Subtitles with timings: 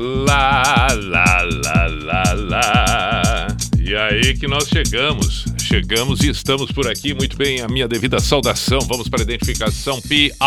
[0.00, 3.46] Lá, lá, lá, lá, lá.
[3.80, 5.44] E aí que nós chegamos.
[5.58, 7.12] Chegamos e estamos por aqui.
[7.12, 8.78] Muito bem, a minha devida saudação.
[8.82, 10.38] Vamos para a identificação P-I-J-A-M-A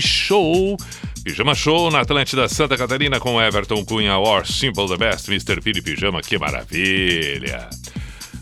[0.00, 0.78] Show.
[1.22, 5.60] Pijama Show na Atlântida Santa Catarina com Everton Cunha or Simple the Best, Mr.
[5.60, 6.22] P de Pijama.
[6.22, 7.68] Que maravilha!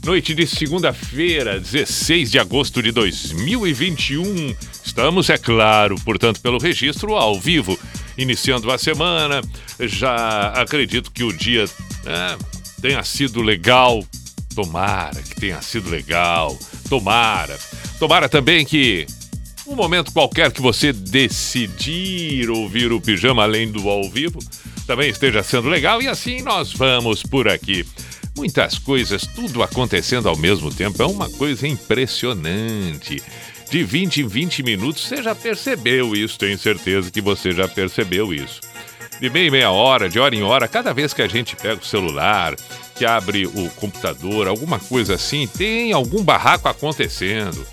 [0.04, 4.54] Noite de segunda-feira, 16 de agosto de 2021.
[4.88, 7.78] Estamos, é claro, portanto, pelo registro ao vivo,
[8.16, 9.42] iniciando a semana.
[9.78, 11.66] Já acredito que o dia
[12.04, 12.38] né,
[12.80, 14.02] tenha sido legal.
[14.54, 16.58] Tomara que tenha sido legal.
[16.88, 17.56] Tomara.
[17.98, 19.06] Tomara também que
[19.66, 24.38] um momento qualquer que você decidir ouvir o pijama além do ao vivo
[24.86, 26.00] também esteja sendo legal.
[26.00, 27.84] E assim nós vamos por aqui.
[28.34, 33.22] Muitas coisas, tudo acontecendo ao mesmo tempo, é uma coisa impressionante.
[33.70, 38.32] De 20 em 20 minutos, você já percebeu isso, tenho certeza que você já percebeu
[38.32, 38.60] isso.
[39.20, 41.82] De meia em meia hora, de hora em hora, cada vez que a gente pega
[41.82, 42.54] o celular,
[42.94, 47.66] que abre o computador, alguma coisa assim, tem algum barraco acontecendo.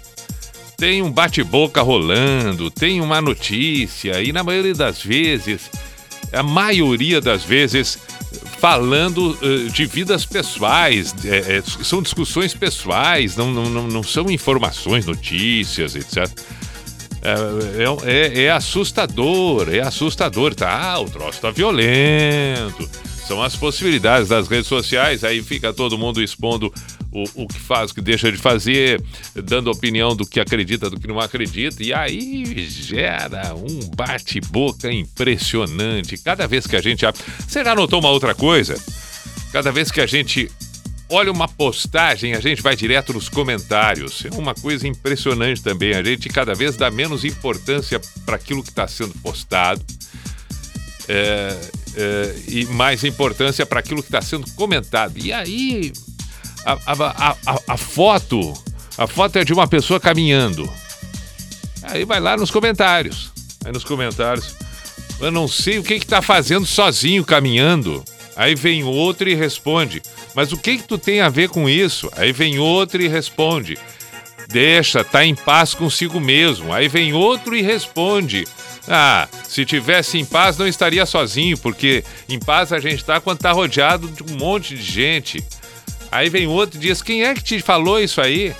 [0.75, 5.71] Tem um bate-boca rolando, tem uma notícia, e na maioria das vezes,
[6.33, 7.97] a maioria das vezes,
[8.65, 15.05] falando uh, de vidas pessoais, é, é, são discussões pessoais, não, não, não são informações,
[15.05, 16.27] notícias, etc.
[17.21, 20.93] É, é, é, assustador, é assustador, tá?
[20.93, 22.89] Ah, o troço tá violento.
[23.27, 26.73] São as possibilidades das redes sociais, aí fica todo mundo expondo
[27.15, 29.01] o, o que faz, o que deixa de fazer,
[29.33, 36.17] dando opinião do que acredita, do que não acredita, e aí gera um bate-boca impressionante.
[36.17, 37.05] Cada vez que a gente.
[37.47, 38.75] Você já notou uma outra coisa?
[39.53, 40.51] Cada vez que a gente
[41.07, 44.25] olha uma postagem, a gente vai direto nos comentários.
[44.25, 45.93] É uma coisa impressionante também.
[45.93, 49.81] A gente cada vez dá menos importância para aquilo que está sendo postado.
[51.07, 51.55] É,
[51.95, 55.17] é, e mais importância para aquilo que está sendo comentado.
[55.17, 55.93] E aí
[56.65, 58.53] a, a, a, a, foto,
[58.97, 60.67] a foto é de uma pessoa caminhando.
[61.83, 63.31] Aí vai lá nos comentários.
[63.63, 64.55] Aí nos comentários,
[65.19, 68.03] eu não sei o que que tá fazendo sozinho caminhando.
[68.35, 70.01] Aí vem outro e responde,
[70.33, 72.11] mas o que que tu tem a ver com isso?
[72.17, 73.77] Aí vem outro e responde,
[74.49, 76.73] deixa, tá em paz consigo mesmo.
[76.73, 78.45] Aí vem outro e responde,
[78.87, 83.39] ah, se tivesse em paz não estaria sozinho, porque em paz a gente tá quando
[83.39, 85.43] tá rodeado de um monte de gente.
[86.15, 88.55] Aí vem outro e diz: Quem é que te falou isso aí?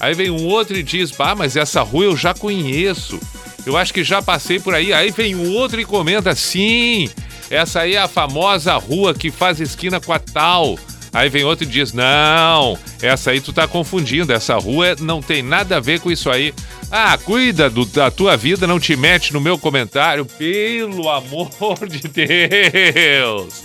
[0.00, 3.20] Aí vem um outro e diz: Ah, mas essa rua eu já conheço.
[3.64, 4.92] Eu acho que já passei por aí.
[4.92, 7.08] Aí vem um outro e comenta: Sim,
[7.48, 10.76] essa aí é a famosa rua que faz esquina com a tal.
[11.12, 14.32] Aí vem outro e diz: Não, essa aí tu tá confundindo.
[14.32, 16.52] Essa rua não tem nada a ver com isso aí.
[16.90, 22.00] Ah, cuida do, da tua vida, não te mete no meu comentário, pelo amor de
[22.08, 23.62] Deus.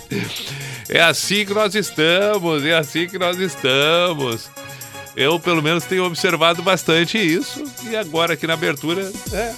[0.94, 4.50] É assim que nós estamos, é assim que nós estamos.
[5.16, 7.64] Eu, pelo menos, tenho observado bastante isso.
[7.90, 9.54] E agora, aqui na abertura, é,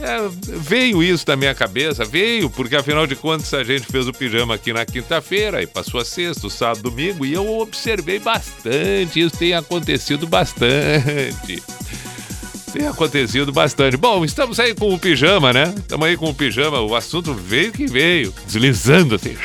[0.00, 4.12] é, veio isso da minha cabeça, veio, porque afinal de contas a gente fez o
[4.12, 9.18] pijama aqui na quinta-feira, e passou a sexta, sábado, domingo, e eu observei bastante.
[9.18, 11.62] Isso tem acontecido bastante.
[12.70, 13.96] Tem acontecido bastante.
[13.96, 15.74] Bom, estamos aí com o pijama, né?
[15.74, 16.82] Estamos aí com o pijama.
[16.82, 19.36] O assunto veio que veio, deslizando assim.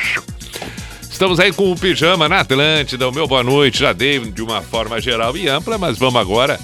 [1.16, 3.08] Estamos aí com o Pijama na Atlântida.
[3.08, 6.60] O meu boa noite já dei de uma forma geral e ampla, mas vamos agora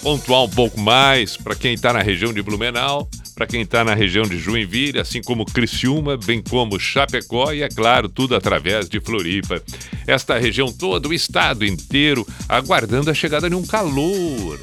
[0.00, 3.94] pontuar um pouco mais para quem está na região de Blumenau, para quem está na
[3.94, 9.00] região de Joinville, assim como Criciúma, bem como Chapecó e, é claro, tudo através de
[9.00, 9.60] Floripa.
[10.06, 14.60] Esta região toda, o estado inteiro, aguardando a chegada de um calor.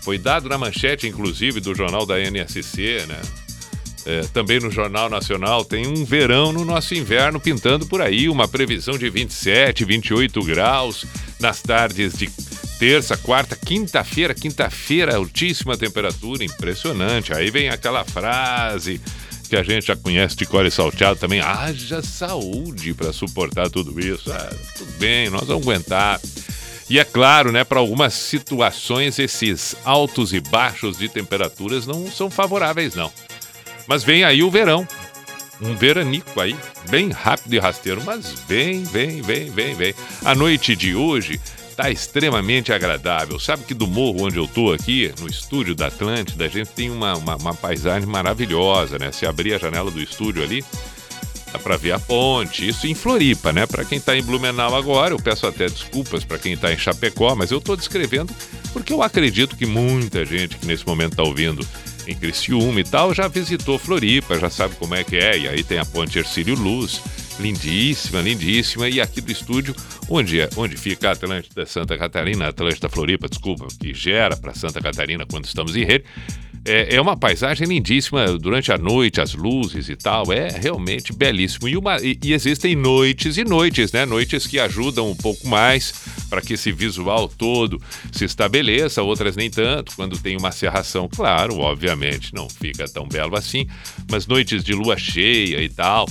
[0.00, 3.20] Foi dado na manchete, inclusive, do jornal da NSC, né?
[4.06, 8.48] É, também no Jornal Nacional tem um verão no nosso inverno pintando por aí, uma
[8.48, 11.04] previsão de 27, 28 graus
[11.40, 12.30] nas tardes de
[12.78, 17.34] terça, quarta, quinta-feira, quinta-feira, altíssima temperatura, impressionante.
[17.34, 19.00] Aí vem aquela frase
[19.48, 24.30] que a gente já conhece de core salteado também, haja saúde para suportar tudo isso.
[24.30, 26.20] Ah, tudo bem, nós vamos aguentar.
[26.88, 32.30] E é claro, né, para algumas situações esses altos e baixos de temperaturas não são
[32.30, 33.12] favoráveis não.
[33.88, 34.86] Mas vem aí o verão.
[35.60, 36.54] um veranico aí,
[36.90, 39.94] bem rápido e rasteiro, mas vem, vem, vem, vem, vem.
[40.24, 41.40] A noite de hoje
[41.74, 43.40] tá extremamente agradável.
[43.40, 46.90] Sabe que do morro onde eu tô aqui, no estúdio da Atlântida, a gente tem
[46.90, 49.10] uma, uma, uma paisagem maravilhosa, né?
[49.10, 50.62] Se abrir a janela do estúdio ali,
[51.50, 52.68] dá para ver a ponte.
[52.68, 53.66] Isso em Floripa, né?
[53.66, 57.34] Para quem está em Blumenau agora, eu peço até desculpas para quem está em Chapecó,
[57.34, 58.32] mas eu estou descrevendo
[58.72, 61.66] porque eu acredito que muita gente que nesse momento está ouvindo
[62.08, 65.38] em Criciúma e tal já visitou Floripa, já sabe como é que é.
[65.38, 67.00] E aí tem a ponte Ercílio Luz
[67.38, 68.88] lindíssima, lindíssima.
[68.88, 69.76] E aqui do estúdio,
[70.08, 74.80] onde é, onde fica a Atlântida Santa Catarina, Atlântida Floripa, desculpa, que gera para Santa
[74.80, 76.04] Catarina quando estamos em rede.
[76.68, 80.30] É, é, uma paisagem lindíssima durante a noite, as luzes e tal.
[80.32, 81.66] É realmente belíssimo.
[81.66, 84.04] E, uma, e, e existem noites e noites, né?
[84.04, 85.94] Noites que ajudam um pouco mais
[86.28, 87.80] para que esse visual todo
[88.12, 89.96] se estabeleça, outras nem tanto.
[89.96, 93.66] Quando tem uma serração, claro, obviamente, não fica tão belo assim.
[94.10, 96.06] Mas noites de lua cheia e tal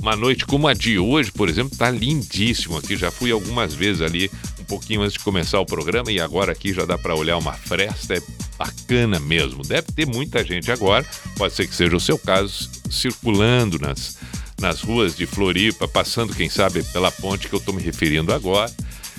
[0.00, 2.96] uma noite como a de hoje, por exemplo, tá lindíssimo aqui.
[2.96, 6.72] Já fui algumas vezes ali, um pouquinho antes de começar o programa, e agora aqui
[6.72, 8.14] já dá para olhar uma fresta.
[8.14, 8.22] É
[8.56, 9.62] bacana mesmo.
[9.62, 11.04] Deve ter muita gente agora,
[11.36, 14.16] pode ser que seja o seu caso, circulando nas,
[14.58, 18.72] nas ruas de Floripa, passando, quem sabe, pela ponte que eu estou me referindo agora.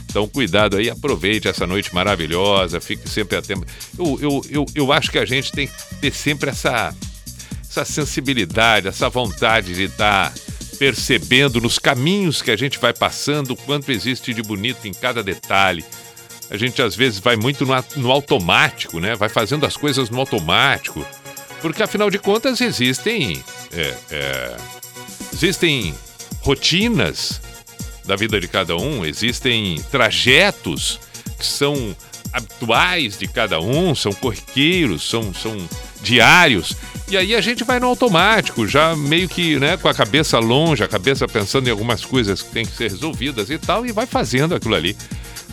[0.10, 3.66] Então, cuidado aí, aproveite essa noite maravilhosa, fique sempre atento.
[3.98, 6.94] Eu, eu, eu, eu acho que a gente tem que ter sempre essa,
[7.70, 10.34] essa sensibilidade, essa vontade de estar.
[10.34, 10.51] Tá
[10.82, 15.22] percebendo nos caminhos que a gente vai passando o quanto existe de bonito em cada
[15.22, 15.86] detalhe.
[16.50, 19.16] A gente às vezes vai muito no, no automático, né?
[19.16, 21.06] Vai fazendo as coisas no automático.
[21.62, 23.44] Porque afinal de contas existem.
[23.72, 24.58] É, é,
[25.32, 25.94] existem
[26.40, 27.40] rotinas
[28.04, 31.00] da vida de cada um, existem trajetos
[31.38, 31.96] que são
[32.34, 35.56] habituais de cada um, são corriqueiros, são, são
[36.02, 36.76] diários.
[37.12, 40.82] E aí a gente vai no automático, já meio que né, com a cabeça longe,
[40.82, 44.06] a cabeça pensando em algumas coisas que tem que ser resolvidas e tal, e vai
[44.06, 44.96] fazendo aquilo ali.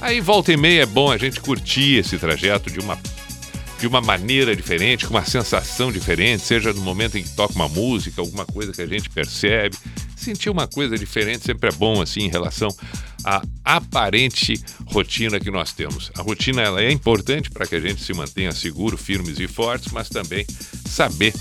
[0.00, 2.96] Aí volta e meia é bom a gente curtir esse trajeto de uma,
[3.81, 7.69] de uma maneira diferente, com uma sensação diferente, seja no momento em que toca uma
[7.69, 9.76] música, alguma coisa que a gente percebe.
[10.14, 12.69] Sentir uma coisa diferente sempre é bom, assim, em relação
[13.25, 16.11] à aparente rotina que nós temos.
[16.17, 19.93] A rotina ela é importante para que a gente se mantenha seguro, firmes e fortes,
[19.93, 20.47] mas também
[20.87, 21.35] saber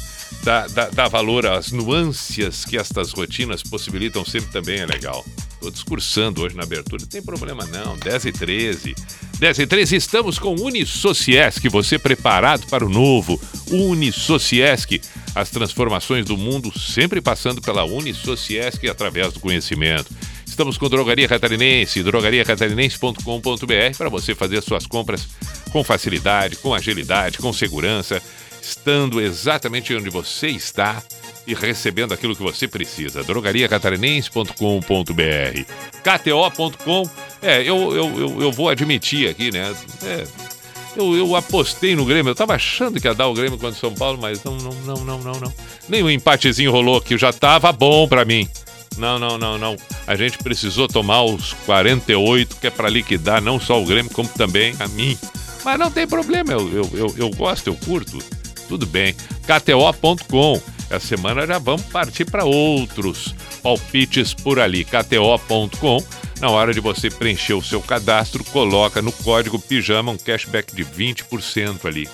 [0.43, 5.25] dar, dar, dar valor às nuances que estas rotinas possibilitam sempre também é legal.
[5.53, 8.95] Estou discursando hoje na abertura, não tem problema não, 10 e 13.
[9.39, 13.41] 10 e 13, estamos com Unisociesc, você preparado para o novo.
[13.71, 15.01] Unisociesc,
[15.33, 20.13] as transformações do mundo sempre passando pela Unisociesc através do conhecimento.
[20.57, 25.27] Estamos com Drogaria Catarinense, drogariacatarinense.com.br para você fazer suas compras
[25.71, 28.19] com facilidade, com agilidade, com segurança
[28.59, 31.03] estando exatamente onde você está
[31.45, 33.23] e recebendo aquilo que você precisa.
[33.23, 35.61] drogariacatarinense.com.br
[36.03, 37.07] KTO.com
[37.39, 39.75] É, eu, eu, eu, eu, vou admitir aqui, né?
[40.03, 40.25] É,
[40.95, 42.31] eu, eu apostei no Grêmio.
[42.31, 44.71] Eu tava achando que ia dar o Grêmio contra o São Paulo, mas não, não,
[44.71, 45.53] não, não, não, não.
[45.87, 48.49] Nem um empatezinho rolou que já tava bom para mim.
[48.97, 49.75] Não, não, não, não.
[50.05, 54.29] A gente precisou tomar os 48, que é para liquidar não só o Grêmio, como
[54.29, 55.17] também a mim.
[55.63, 58.19] Mas não tem problema, eu, eu, eu, eu gosto, eu curto.
[58.67, 59.15] Tudo bem.
[59.45, 60.61] KTO.com.
[60.89, 64.85] Essa semana já vamos partir para outros palpites por ali.
[64.85, 66.03] KTO.com.
[66.39, 70.85] Na hora de você preencher o seu cadastro, coloca no código PIJAMA um cashback de
[70.85, 72.07] 20% ali.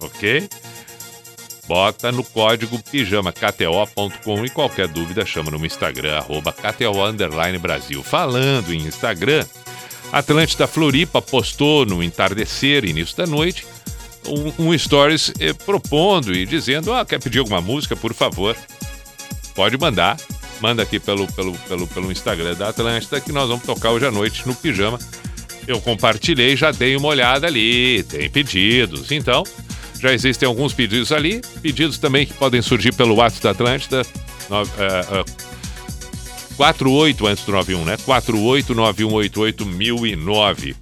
[0.00, 0.48] Ok?
[1.66, 6.92] Bota no código pijama kto.com e qualquer dúvida chama no Instagram, arroba KTO
[7.60, 8.02] Brasil.
[8.02, 9.46] Falando em Instagram,
[10.12, 13.64] Atlântida Floripa postou no entardecer, início da noite,
[14.26, 18.56] um, um stories eh, propondo e dizendo: ah, quer pedir alguma música, por favor,
[19.54, 20.16] pode mandar.
[20.60, 24.10] Manda aqui pelo, pelo, pelo, pelo Instagram da Atlântida que nós vamos tocar hoje à
[24.10, 24.98] noite no pijama.
[25.66, 29.10] Eu compartilhei, já dei uma olhada ali, tem pedidos.
[29.10, 29.44] Então,
[30.02, 34.04] já existem alguns pedidos ali, pedidos também que podem surgir pelo WhatsApp da Atlântida.
[34.50, 35.24] No, uh, uh,
[36.56, 37.96] 48 antes do 91, né?
[37.98, 40.74] 489188009.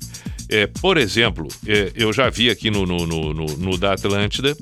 [0.49, 4.57] É, por exemplo, é, eu já vi aqui no, no, no, no, da Atlântida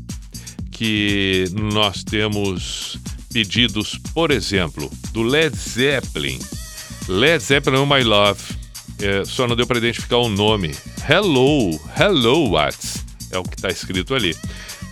[0.72, 2.98] que nós temos
[3.32, 6.40] pedidos, por exemplo, do Led Zeppelin.
[7.08, 8.42] Led Zeppelin, My Love.
[9.00, 10.74] É, só não deu para identificar o nome.
[11.08, 13.06] Hello, Hello Watts.
[13.30, 14.36] É o que está escrito ali.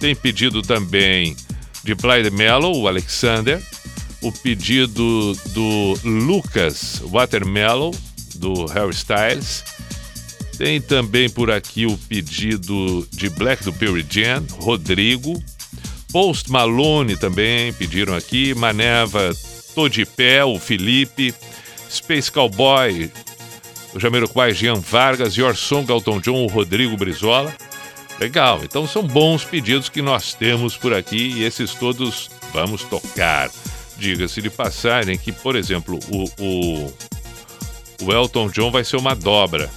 [0.00, 1.36] Tem pedido também
[1.82, 3.62] de Blind Mellow, o Alexander.
[4.22, 7.94] O pedido do Lucas Watermellow,
[8.36, 9.64] do Harry Styles
[10.56, 15.42] tem também por aqui o pedido de Black do Perry Jam, Rodrigo.
[16.10, 18.54] Post Malone também pediram aqui.
[18.54, 19.32] Maneva
[19.74, 21.34] Tô de Pé, o Felipe,
[21.90, 23.10] Space Cowboy,
[23.94, 27.54] o Jamiroquai, Jean Vargas, Yorson, Galton John, o Rodrigo Brizola.
[28.18, 33.50] Legal, então são bons pedidos que nós temos por aqui e esses todos vamos tocar.
[33.98, 36.94] Diga-se de passagem que, por exemplo, o, o,
[38.02, 39.70] o Elton John vai ser uma dobra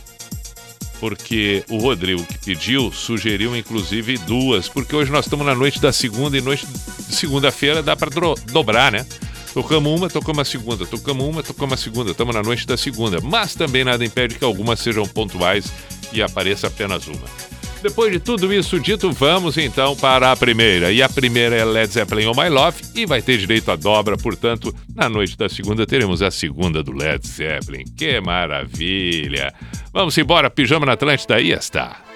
[0.99, 5.93] porque o Rodrigo que pediu sugeriu inclusive duas, porque hoje nós estamos na noite da
[5.93, 8.09] segunda e noite de segunda-feira dá para
[8.51, 9.05] dobrar, né?
[9.53, 13.19] Tocamos uma, tocamos a segunda, tocamos uma, tocamos a segunda, estamos na noite da segunda,
[13.21, 15.71] mas também nada impede que algumas sejam pontuais
[16.13, 17.48] e apareça apenas uma.
[17.81, 20.91] Depois de tudo isso dito, vamos então para a primeira.
[20.91, 24.17] E a primeira é Led Zeppelin On My Love e vai ter direito à dobra,
[24.17, 27.85] portanto, na noite da segunda teremos a segunda do Led Zeppelin.
[27.97, 29.53] Que maravilha!
[29.93, 32.08] Vamos embora, pijama na Atlântida, aí está.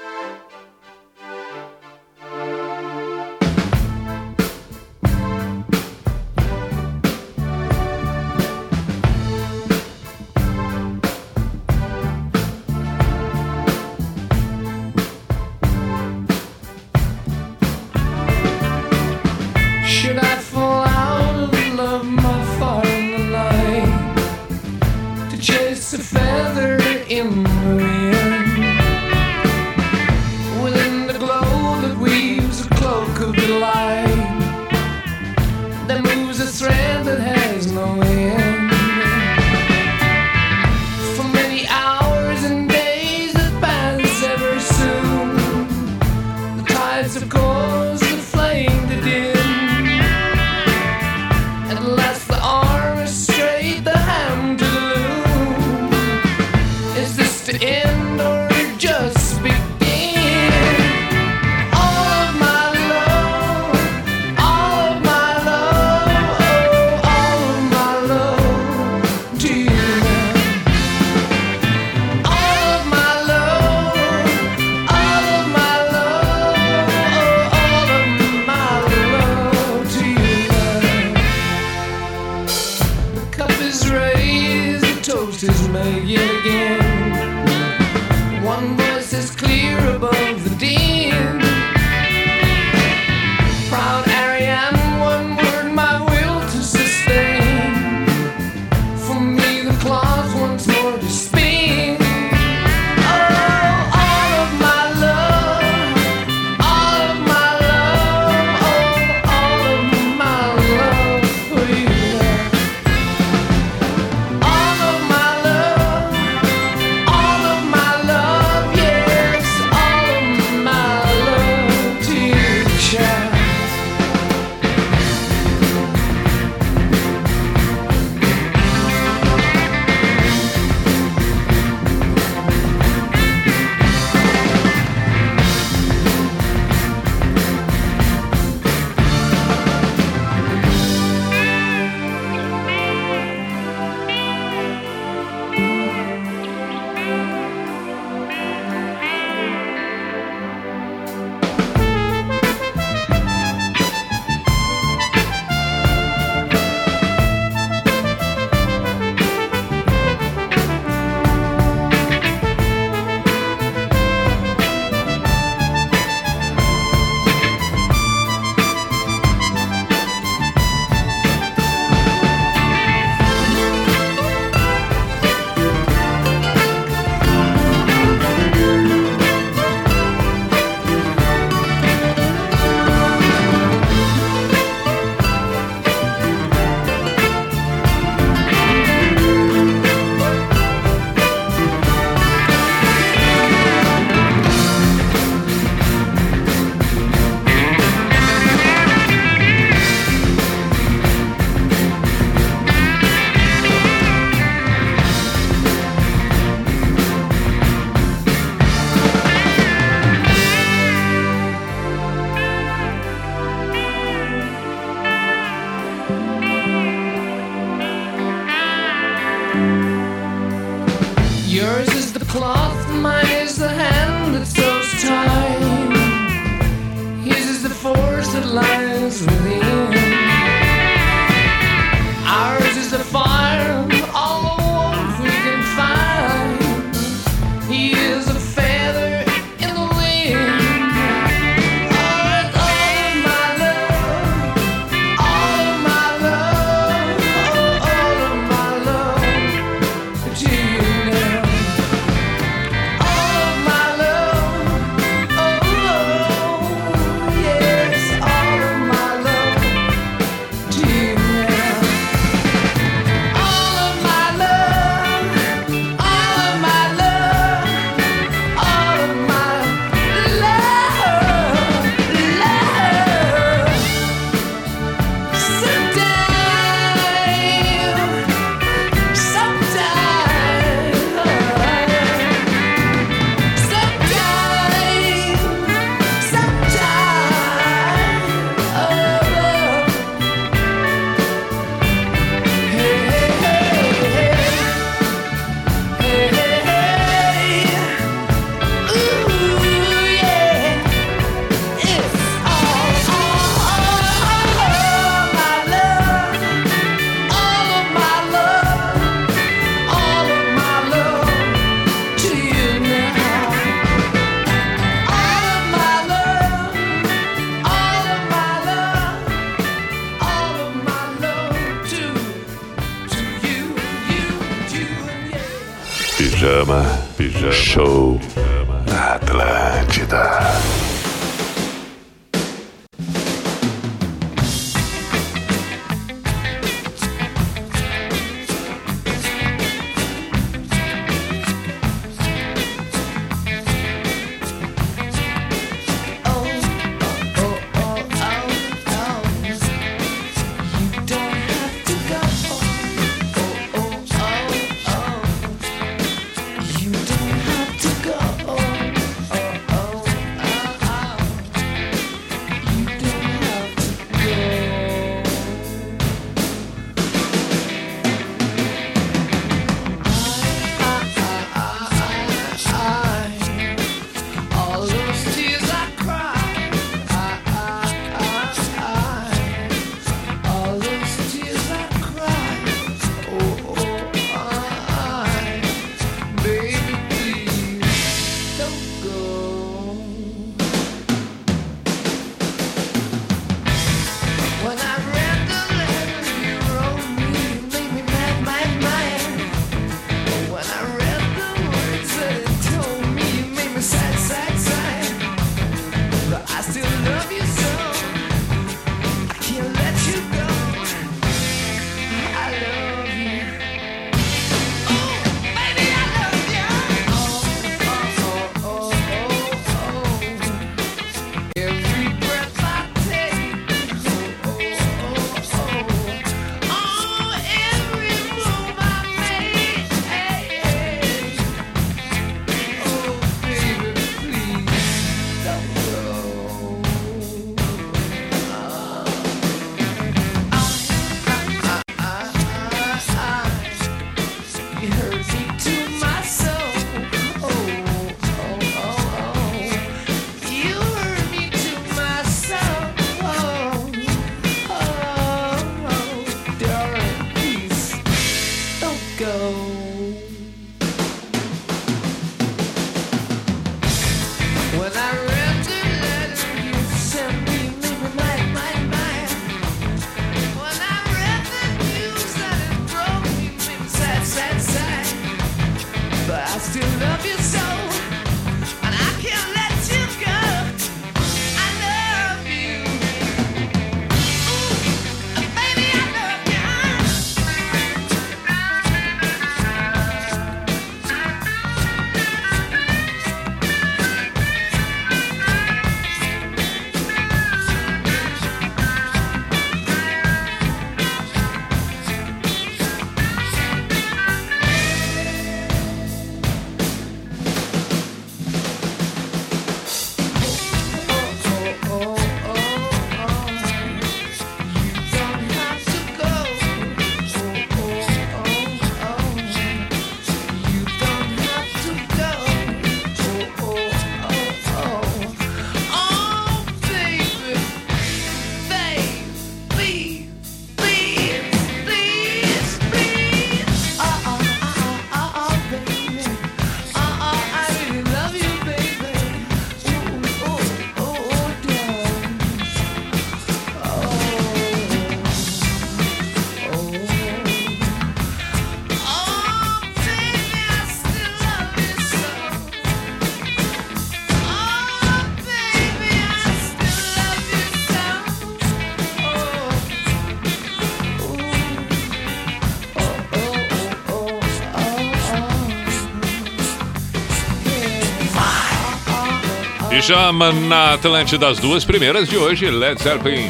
[570.03, 573.49] Pijama na Atlântida das duas primeiras de hoje, Led Zeppelin,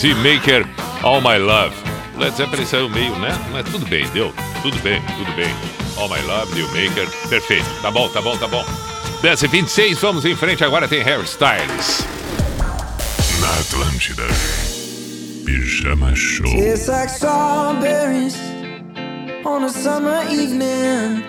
[0.00, 0.66] The Maker,
[1.00, 1.76] All My Love.
[2.18, 3.30] Led Zeppelin saiu meio, né?
[3.52, 4.34] Mas tudo bem, deu.
[4.62, 5.48] Tudo bem, tudo bem.
[5.96, 7.64] All My Love, The Maker, perfeito.
[7.82, 8.64] Tá bom, tá bom, tá bom.
[9.22, 12.04] 10 e 26 vamos em frente, agora tem Hairstyles.
[13.40, 14.24] Na Atlântida,
[15.46, 16.48] Pijama Show.
[16.48, 18.36] It's like strawberries
[19.44, 21.22] on a summer evening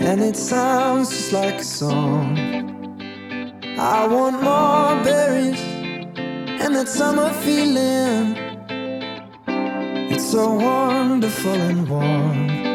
[0.00, 2.61] And it sounds just like a song
[3.84, 5.60] I want more berries
[6.62, 8.36] and that summer feeling.
[10.12, 12.71] It's so wonderful and warm.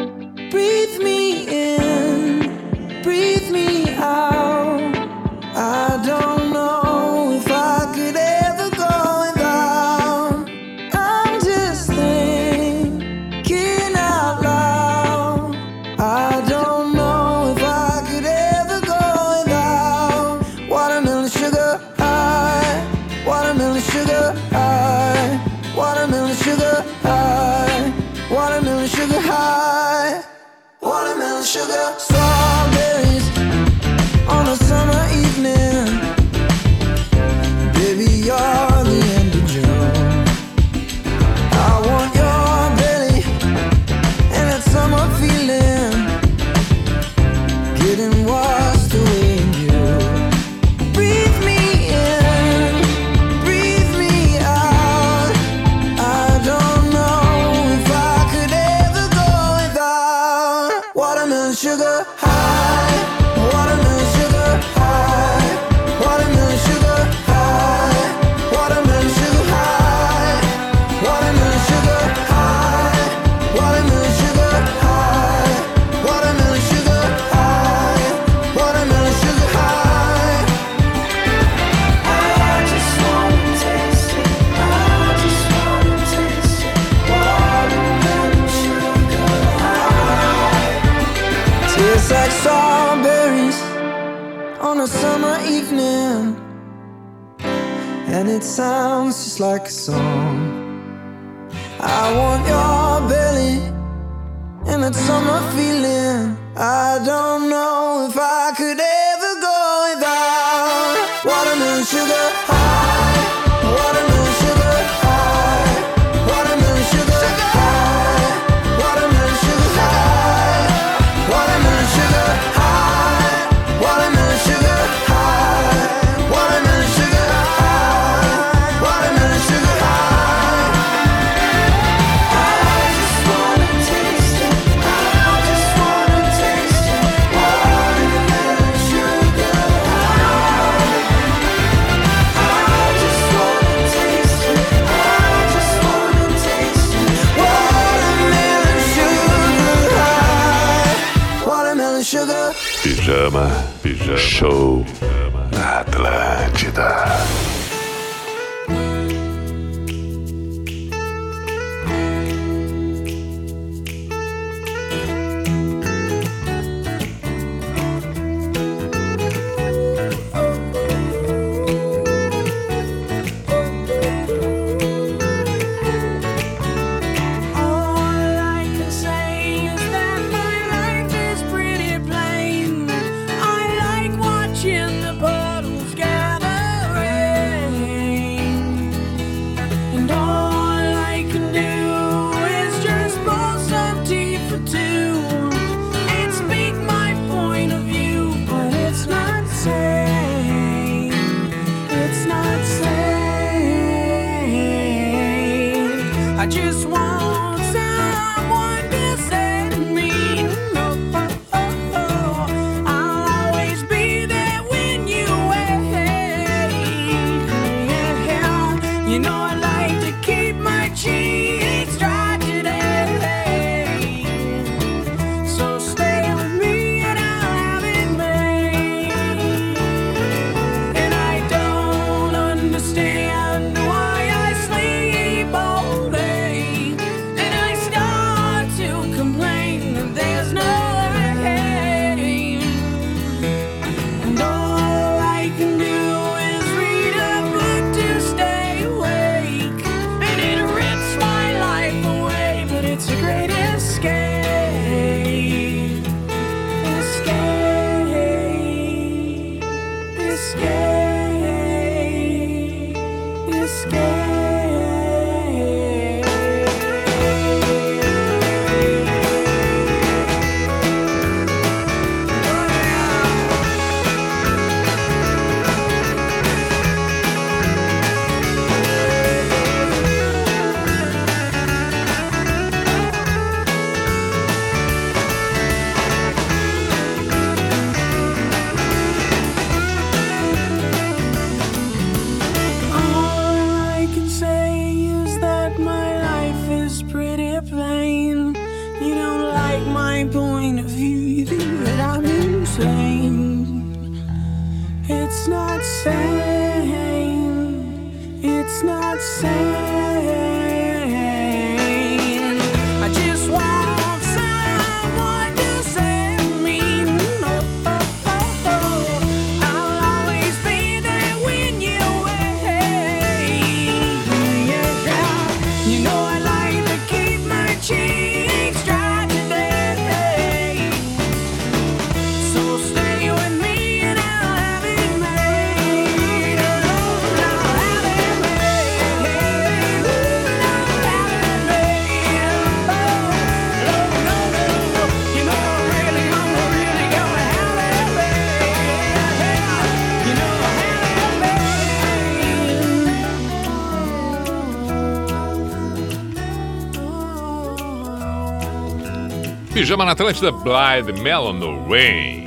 [359.88, 362.46] Pijama na Atlântida, Blind Mellow no Rain.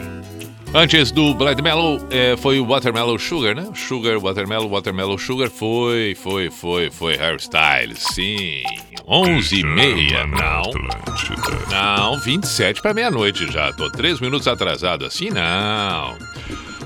[0.75, 3.67] Antes do Blind Mellow, é, foi o Watermelon Sugar, né?
[3.73, 5.49] Sugar, Watermelon, Watermelon Sugar.
[5.49, 8.62] Foi, foi, foi, foi Hairstyle, sim.
[9.08, 10.62] 11 e meia, não.
[11.71, 13.73] Não, 27 para meia-noite já.
[13.73, 16.15] Tô três minutos atrasado assim, não.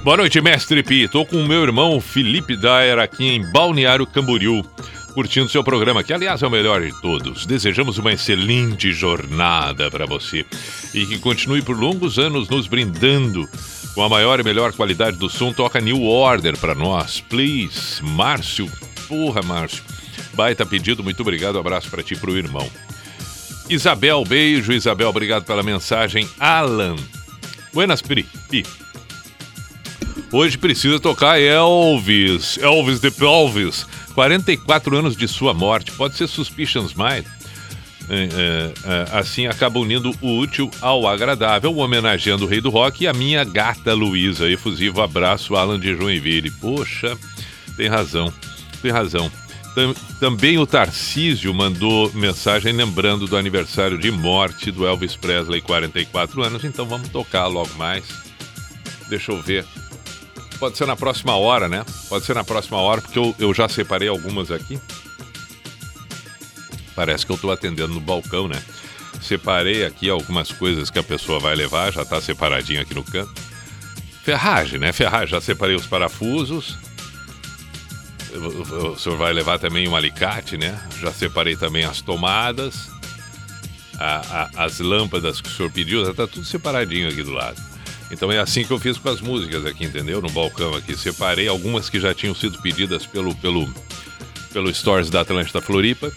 [0.05, 1.09] Boa noite, mestre Pi.
[1.09, 4.63] Tô com o meu irmão Felipe Dyer aqui em Balneário Camboriú
[5.15, 7.45] curtindo seu programa, que aliás é o melhor de todos.
[7.45, 10.45] Desejamos uma excelente jornada para você
[10.93, 13.47] e que continue por longos anos nos brindando
[13.95, 17.21] com a maior e melhor qualidade do som, toca New Order para nós.
[17.21, 18.69] Please, Márcio.
[19.07, 19.81] Porra, Márcio.
[20.33, 21.57] Baita pedido, muito obrigado.
[21.57, 22.69] abraço para ti e pro irmão.
[23.69, 24.73] Isabel, beijo.
[24.73, 26.27] Isabel, obrigado pela mensagem.
[26.37, 26.97] Alan.
[27.73, 28.25] Buenas, Pri.
[30.29, 32.57] Hoje precisa tocar Elvis.
[32.57, 33.87] Elvis de Pelvis.
[34.15, 35.91] 44 anos de sua morte.
[35.91, 37.25] Pode ser Suspicions Mind.
[38.07, 43.03] É, é, é, assim acaba unindo o útil ao agradável, homenageando o rei do rock
[43.03, 44.49] e a minha gata Luísa.
[44.49, 46.51] Efusivo abraço, Alan de Joinville.
[46.51, 47.17] Poxa,
[47.75, 48.31] tem razão,
[48.81, 49.29] tem razão.
[50.21, 56.63] Também o Tarcísio mandou mensagem lembrando do aniversário de morte do Elvis Presley, 44 anos.
[56.63, 58.05] Então vamos tocar logo mais.
[59.09, 59.65] Deixa eu ver.
[60.59, 61.85] Pode ser na próxima hora, né?
[62.07, 64.79] Pode ser na próxima hora, porque eu, eu já separei algumas aqui.
[66.95, 68.61] Parece que eu estou atendendo no balcão, né?
[69.21, 73.33] Separei aqui algumas coisas que a pessoa vai levar, já está separadinho aqui no canto.
[74.23, 74.93] Ferragem, né?
[74.93, 76.77] Ferragem, já separei os parafusos.
[78.33, 80.79] O senhor vai levar também um alicate, né?
[80.99, 82.89] Já separei também as tomadas,
[83.97, 87.61] a, a, as lâmpadas que o senhor pediu, já está tudo separadinho aqui do lado.
[88.11, 90.21] Então é assim que eu fiz com as músicas aqui, entendeu?
[90.21, 90.95] No balcão aqui.
[90.95, 93.67] Separei algumas que já tinham sido pedidas pelo, pelo,
[94.53, 96.11] pelo Stores da Atlântida Floripa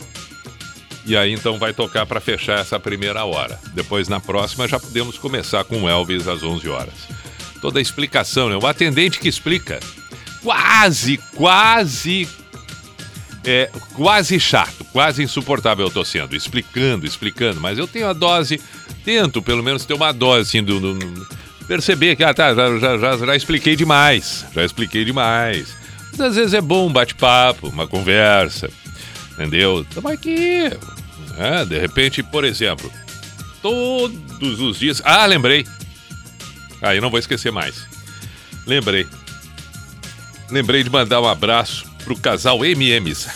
[1.08, 3.58] e aí então vai tocar para fechar essa primeira hora.
[3.72, 6.94] Depois na próxima já podemos começar com Elvis às 11 horas.
[7.62, 8.56] Toda a explicação, né?
[8.56, 9.80] O atendente que explica.
[10.42, 12.28] Quase, quase
[13.42, 18.60] é quase chato, quase insuportável eu tô sendo, explicando, explicando, mas eu tenho a dose,
[19.02, 21.26] tento pelo menos ter uma dose assim do, do
[21.68, 25.76] perceber que ah, tá, já, já, já, expliquei demais, já expliquei demais.
[26.10, 28.70] Mas às vezes é bom um bate-papo, uma conversa,
[29.34, 29.82] entendeu?
[29.82, 30.70] Estamos aqui,
[31.38, 32.90] é, de repente, por exemplo,
[33.62, 35.00] todos os dias.
[35.04, 35.64] Ah, lembrei.
[36.82, 37.86] Aí ah, não vou esquecer mais.
[38.66, 39.06] Lembrei.
[40.50, 43.28] Lembrei de mandar um abraço pro casal MMs.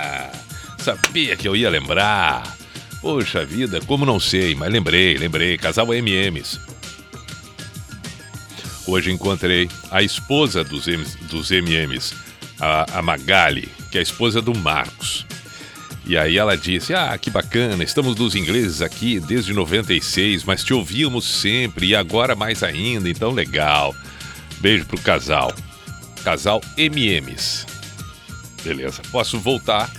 [0.78, 2.56] Sabia que eu ia lembrar.
[3.00, 5.56] Poxa vida, como não sei, mas lembrei, lembrei.
[5.56, 6.58] Casal MMs.
[8.86, 12.14] Hoje encontrei a esposa dos, M, dos MMs,
[12.58, 15.26] a, a Magali, que é a esposa do Marcos.
[16.06, 20.74] E aí ela disse: Ah, que bacana, estamos dos ingleses aqui desde 96, mas te
[20.74, 23.94] ouvíamos sempre e agora mais ainda, então legal.
[24.60, 25.54] Beijo pro casal.
[26.24, 27.66] Casal MMs.
[28.64, 29.90] Beleza, posso voltar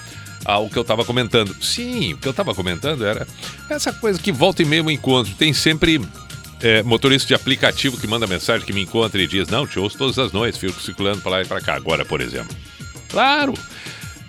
[0.46, 1.56] ao que eu estava comentando.
[1.64, 3.28] Sim, o que eu estava comentando era
[3.70, 5.34] essa coisa que volta e eu encontro.
[5.36, 6.02] Tem sempre
[6.62, 9.98] é, motorista de aplicativo que manda mensagem que me encontra e diz: Não, te ouço
[9.98, 11.76] todas as noites, fico circulando para lá e para cá.
[11.76, 12.56] Agora, por exemplo.
[13.10, 13.54] Claro,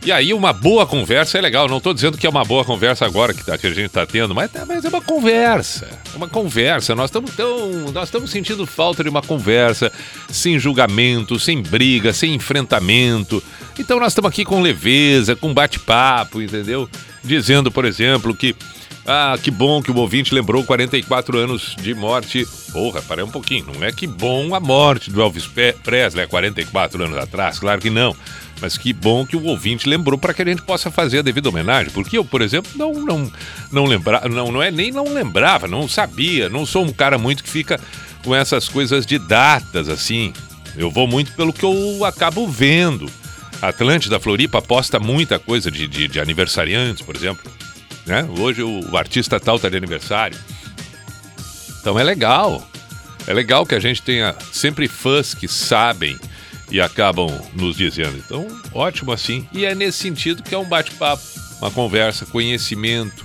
[0.05, 1.69] e aí, uma boa conversa é legal.
[1.69, 4.05] Não estou dizendo que é uma boa conversa agora que, tá, que a gente está
[4.05, 5.89] tendo, mas, mas, é uma conversa.
[6.13, 6.93] É uma conversa.
[6.97, 7.93] Nós estamos tão.
[7.93, 9.93] Nós estamos sentindo falta de uma conversa
[10.29, 13.41] sem julgamento, sem briga, sem enfrentamento.
[13.79, 16.89] Então nós estamos aqui com leveza, com bate-papo, entendeu?
[17.23, 18.57] Dizendo, por exemplo, que.
[19.05, 22.47] Ah, que bom que o ouvinte lembrou 44 anos de morte.
[22.73, 23.67] Porra, parei um pouquinho.
[23.75, 25.49] Não é que bom a morte do Elvis
[25.83, 28.15] Presley há 44 anos atrás, claro que não.
[28.61, 31.49] Mas que bom que o ouvinte lembrou para que a gente possa fazer a devida
[31.49, 33.33] homenagem, porque eu, por exemplo, não não
[33.73, 37.43] não lembrava, não, não é nem não lembrava, não sabia, não sou um cara muito
[37.43, 37.81] que fica
[38.25, 40.33] com essas coisas de datas assim.
[40.77, 43.11] Eu vou muito pelo que eu acabo vendo.
[43.61, 47.51] Atlântida Floripa aposta muita coisa de, de, de aniversariantes, por exemplo.
[48.07, 48.29] Né?
[48.39, 50.39] Hoje o, artista tal está de aniversário.
[51.81, 52.67] Então é legal.
[53.27, 56.19] É legal que a gente tenha sempre fãs que sabem
[56.71, 58.17] e acabam nos dizendo.
[58.17, 59.47] Então, ótimo assim.
[59.53, 61.23] E é nesse sentido que é um bate-papo,
[61.61, 63.25] uma conversa, conhecimento.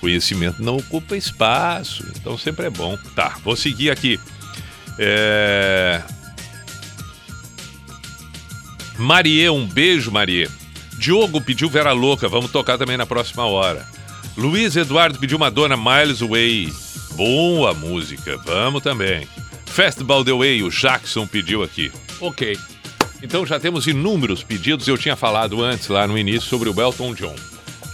[0.00, 2.96] Conhecimento não ocupa espaço, então sempre é bom.
[3.16, 4.20] Tá, vou seguir aqui.
[4.98, 6.02] É...
[8.96, 10.48] Marie, um beijo, Marie.
[10.98, 13.86] Diogo pediu Vera Louca, vamos tocar também na próxima hora.
[14.38, 16.72] Luiz Eduardo pediu Madonna Miles Away.
[17.16, 19.26] Boa música, vamos também.
[19.66, 21.90] Festival The Way, o Jackson pediu aqui.
[22.20, 22.56] Ok.
[23.20, 24.86] Então já temos inúmeros pedidos.
[24.86, 27.34] Eu tinha falado antes, lá no início, sobre o Elton John.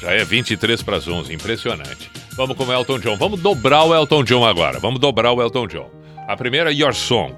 [0.03, 2.11] Já é 23 para as 11, impressionante.
[2.37, 3.17] Vamos com o Elton John.
[3.17, 4.79] Vamos dobrar o Elton John agora.
[4.79, 5.91] Vamos dobrar o Elton John.
[6.29, 7.35] A primeira é Your Song.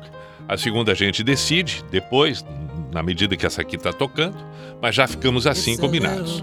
[0.49, 2.45] A segunda a gente decide, depois,
[2.92, 4.37] na medida que essa aqui está tocando,
[4.83, 6.42] mas já ficamos assim combinados.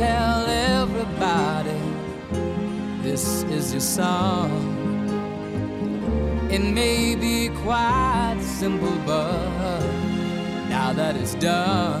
[0.00, 1.82] Tell everybody
[3.02, 4.50] this is your song.
[6.50, 9.84] It may be quite simple, but
[10.70, 12.00] now that it's done,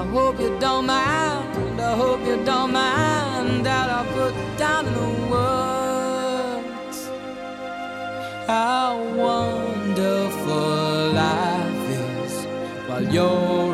[0.00, 1.80] I hope you don't mind.
[1.80, 6.98] I hope you don't mind that I put down in the words
[8.46, 12.32] how wonderful life is
[12.86, 13.73] while you're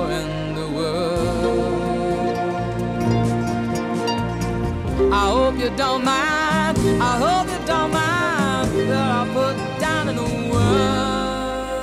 [5.81, 6.77] don't mind.
[7.01, 11.79] I hope you don't mind that I put down in the words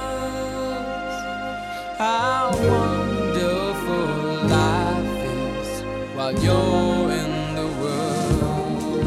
[1.99, 4.07] how wonderful
[4.57, 5.69] life is
[6.15, 9.07] while you're in the world.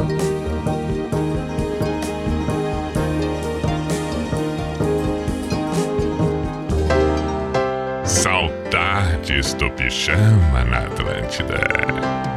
[8.04, 12.31] Saudades do pijama na Atlântida.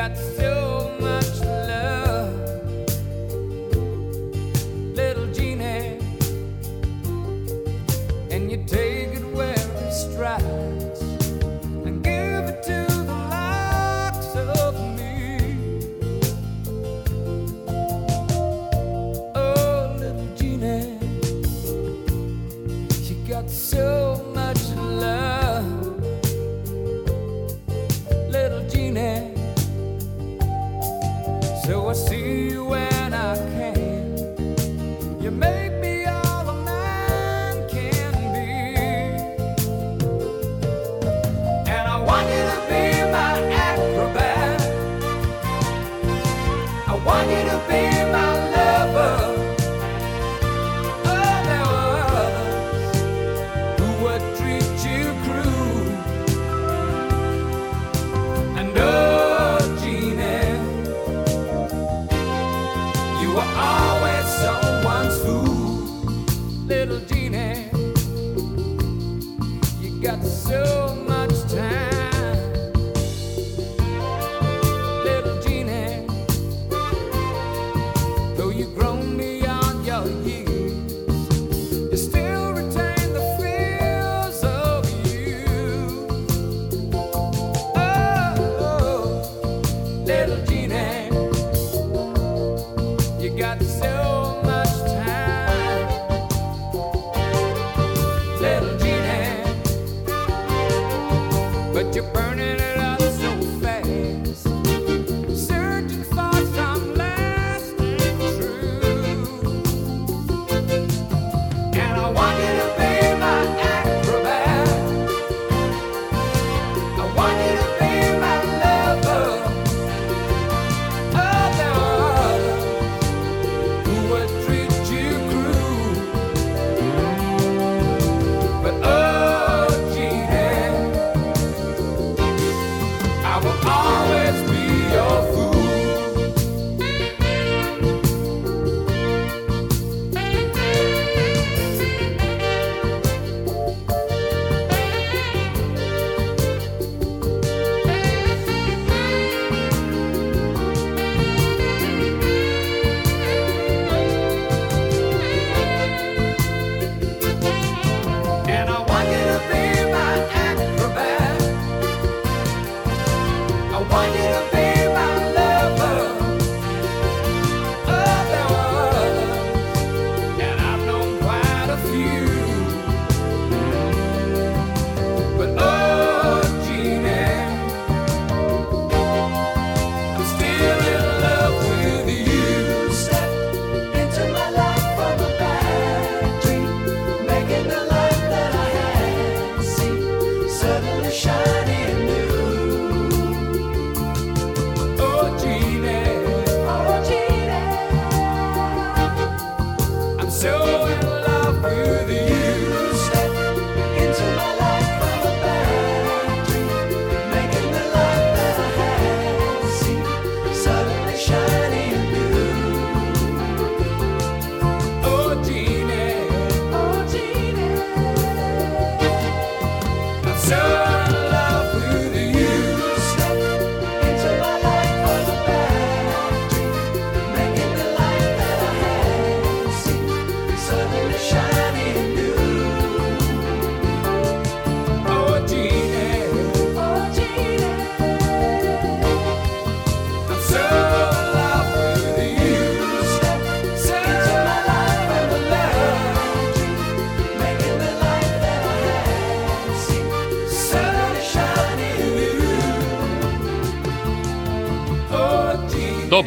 [0.00, 0.59] Got so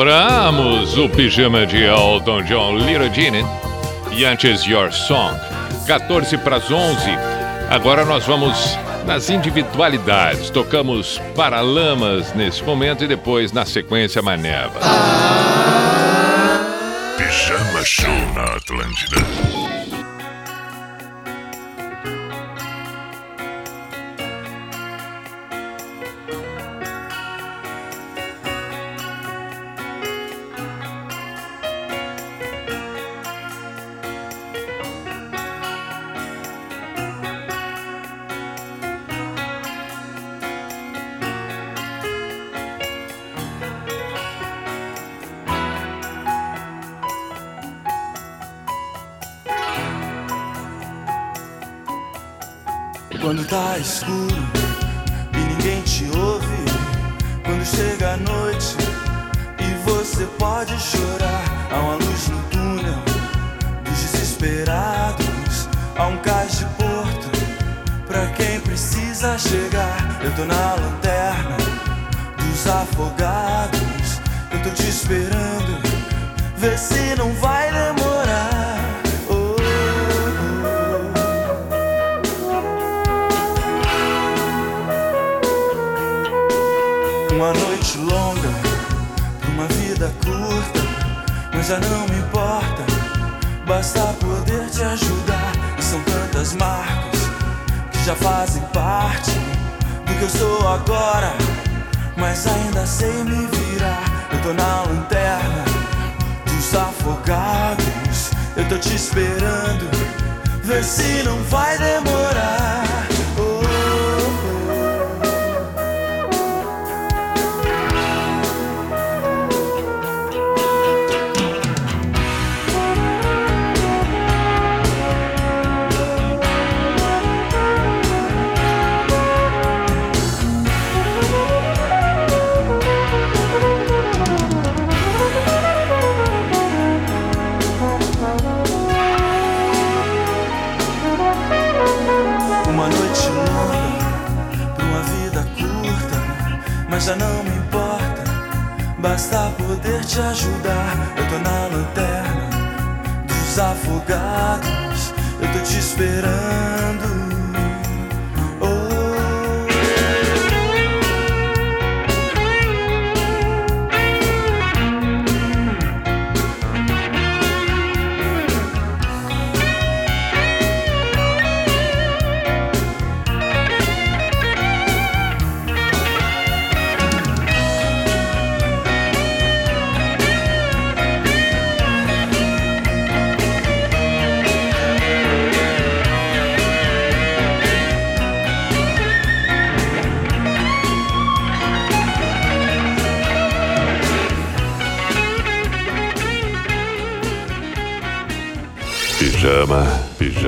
[0.04, 3.46] Dobramos o pijama de Elton John, Little Genie.
[4.12, 5.40] E antes, Your Song.
[5.88, 7.10] 14 para as 11.
[7.70, 8.78] Agora nós vamos
[9.08, 10.50] nas individualidades.
[10.50, 14.78] Tocamos Paralamas nesse momento e depois, na sequência, Maneva.
[17.16, 19.63] Pijama Show na Atlântida.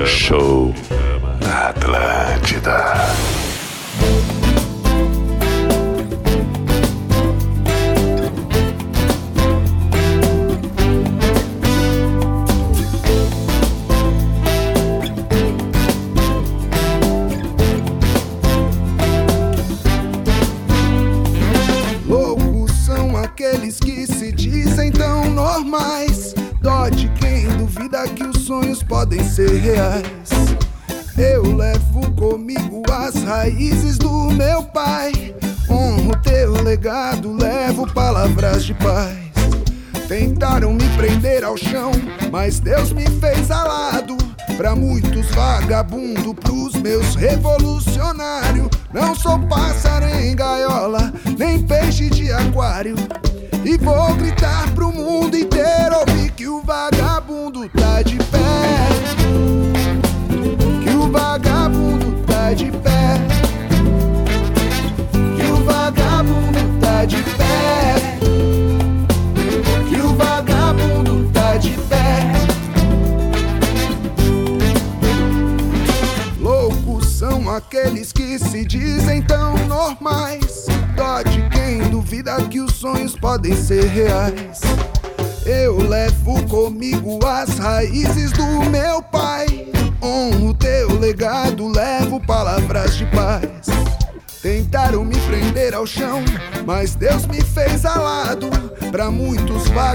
[0.04, 0.74] Show
[1.40, 3.25] na Atlântida.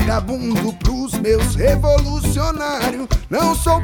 [0.02, 3.08] vagabundo pros meus revolucionários.
[3.30, 3.81] Não sou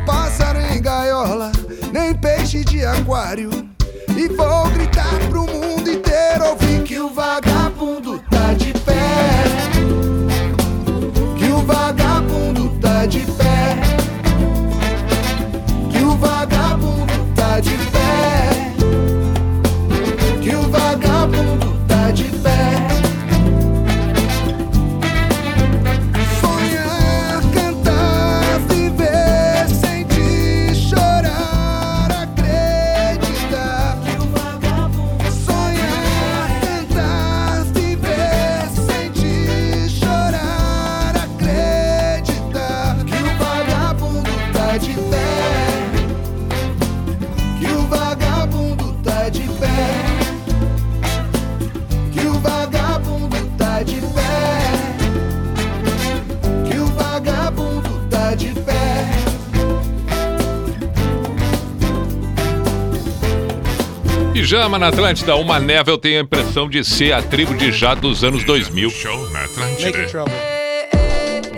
[64.79, 65.35] na Atlântida.
[65.35, 68.89] Uma neve eu tenho a impressão de ser a tribo de já dos anos 2000.
[68.89, 70.25] Show na Atlântida.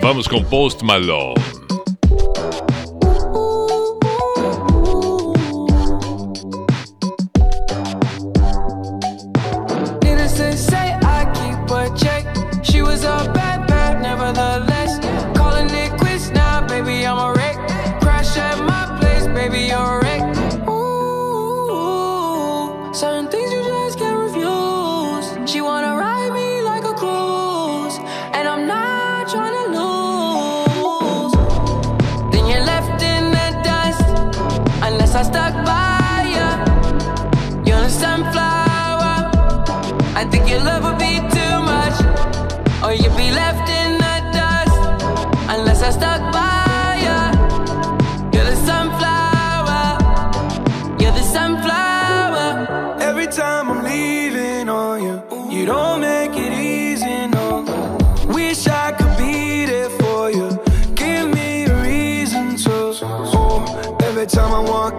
[0.00, 1.39] Vamos com Post Malone.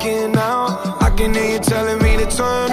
[0.03, 1.01] walking out.
[1.01, 2.70] I can hear you telling me to turn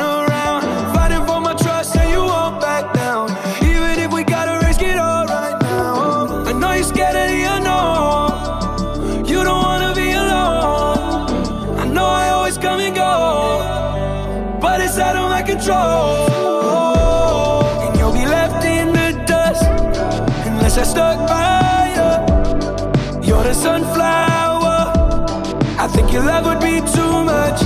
[26.19, 27.63] your love would be too much,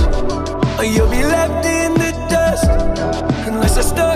[0.77, 2.69] or you'll be left in the dust
[3.47, 4.12] unless I start.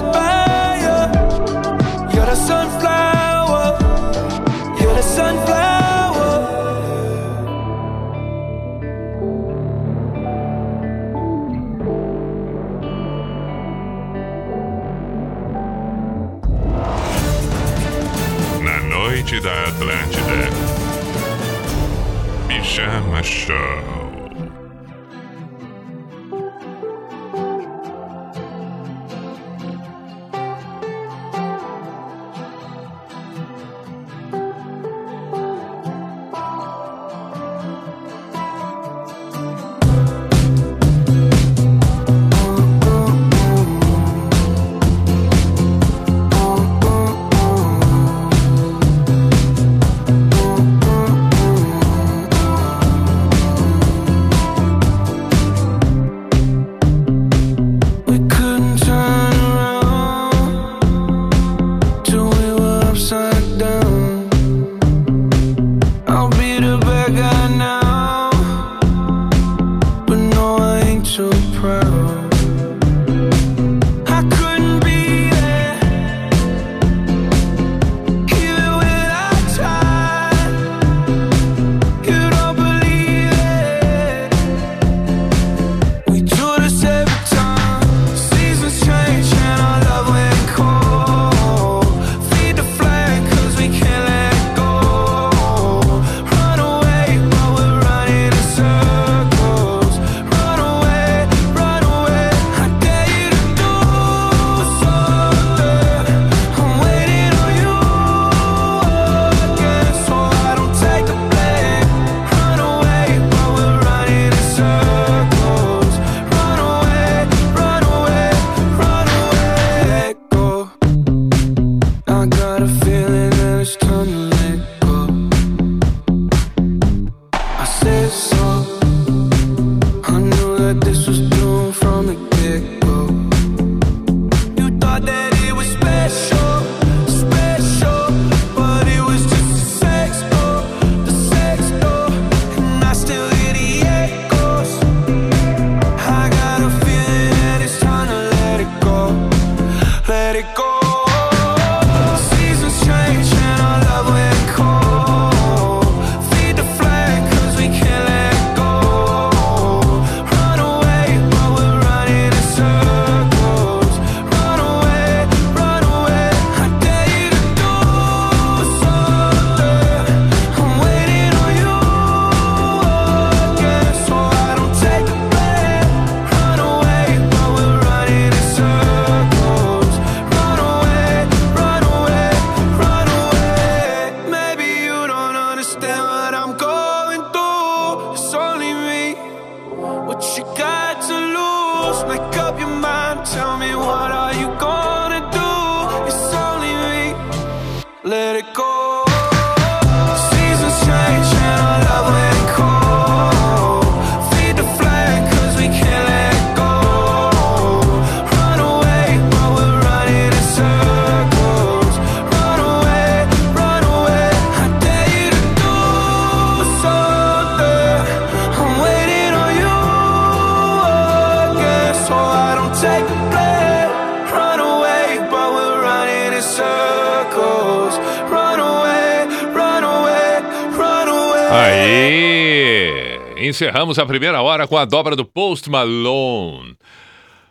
[233.58, 236.78] encerramos a primeira hora com a dobra do Post Malone.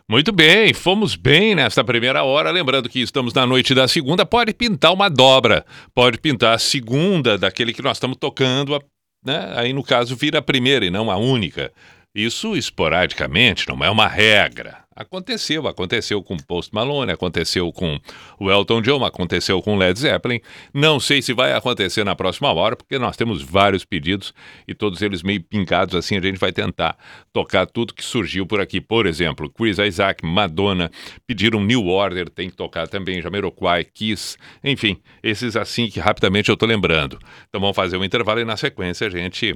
[0.09, 2.49] Muito bem, fomos bem nesta primeira hora.
[2.49, 7.37] Lembrando que estamos na noite da segunda, pode pintar uma dobra, pode pintar a segunda
[7.37, 8.81] daquele que nós estamos tocando,
[9.25, 9.51] né?
[9.57, 11.73] aí no caso vira a primeira e não a única.
[12.15, 14.86] Isso esporadicamente, não é uma regra.
[14.97, 17.99] Aconteceu, aconteceu com Post Malone, aconteceu com
[18.39, 20.41] o Elton John, aconteceu com Led Zeppelin.
[20.73, 24.33] Não sei se vai acontecer na próxima hora, porque nós temos vários pedidos
[24.67, 26.97] e todos eles meio pincados assim, a gente vai tentar
[27.31, 28.81] tocar tudo que surgiu por aqui.
[28.81, 30.89] Por exemplo, Chris Isaac, Madonna,
[31.27, 36.57] pediram New Order, tem que tocar também Jamiroquai, Kiss, enfim, esses assim que rapidamente eu
[36.57, 37.19] tô lembrando.
[37.47, 39.53] Então vamos fazer um intervalo e na sequência a gente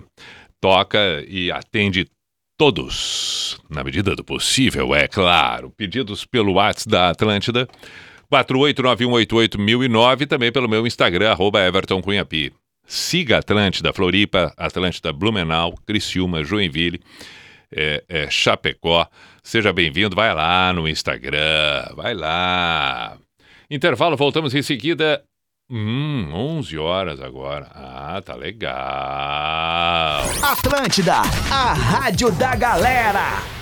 [0.62, 2.06] toca e atende
[2.62, 5.72] todos, na medida do possível, é claro.
[5.72, 7.68] Pedidos pelo WhatsApp da Atlântida,
[8.32, 11.57] 489188009, também pelo meu Instagram, arroba.
[12.86, 17.01] Siga Atlântida, Floripa, Atlântida Blumenau, Criciúma, Joinville,
[17.76, 19.07] é, é, Chapecó.
[19.41, 23.18] Seja bem-vindo, vai lá no Instagram, vai lá.
[23.72, 25.24] Intervalo, voltamos em seguida.
[25.74, 27.67] Hum, 11 horas agora.
[27.74, 28.74] Ah, tá legal.
[30.43, 33.61] Atlântida, a rádio da galera.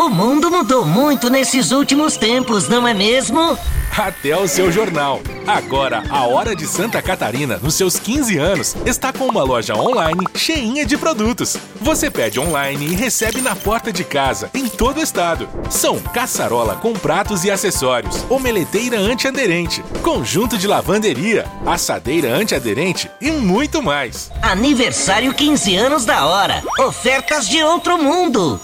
[0.00, 3.58] O mundo mudou muito nesses últimos tempos, não é mesmo?
[3.96, 5.20] Até o seu jornal.
[5.46, 10.26] Agora, a Hora de Santa Catarina, nos seus 15 anos, está com uma loja online
[10.34, 11.56] cheinha de produtos.
[11.82, 15.46] Você pede online e recebe na porta de casa, em todo o estado.
[15.68, 23.82] São caçarola com pratos e acessórios, omeleteira antiaderente, conjunto de lavanderia, assadeira antiaderente e muito
[23.82, 24.30] mais.
[24.40, 26.62] Aniversário 15 anos da hora.
[26.78, 28.58] Ofertas de outro mundo.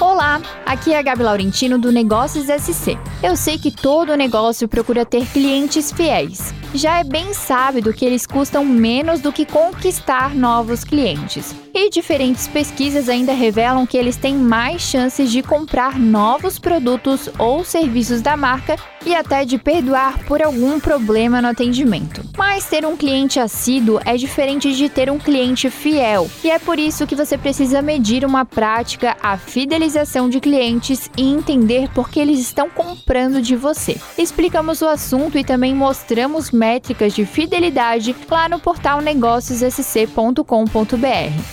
[0.00, 2.96] Olá, aqui é a Gabi Laurentino do Negócios SC.
[3.22, 6.54] Eu sei que todo negócio procura ter clientes fiéis.
[6.76, 11.54] Já é bem sábio que eles custam menos do que conquistar novos clientes.
[11.72, 17.64] E diferentes pesquisas ainda revelam que eles têm mais chances de comprar novos produtos ou
[17.64, 22.22] serviços da marca e até de perdoar por algum problema no atendimento.
[22.36, 26.78] Mas ter um cliente assíduo é diferente de ter um cliente fiel, e é por
[26.78, 32.18] isso que você precisa medir uma prática a fidelização de clientes e entender por que
[32.18, 33.96] eles estão comprando de você.
[34.16, 40.44] Explicamos o assunto e também mostramos métricas de fidelidade lá no portal negóciossc.com.br.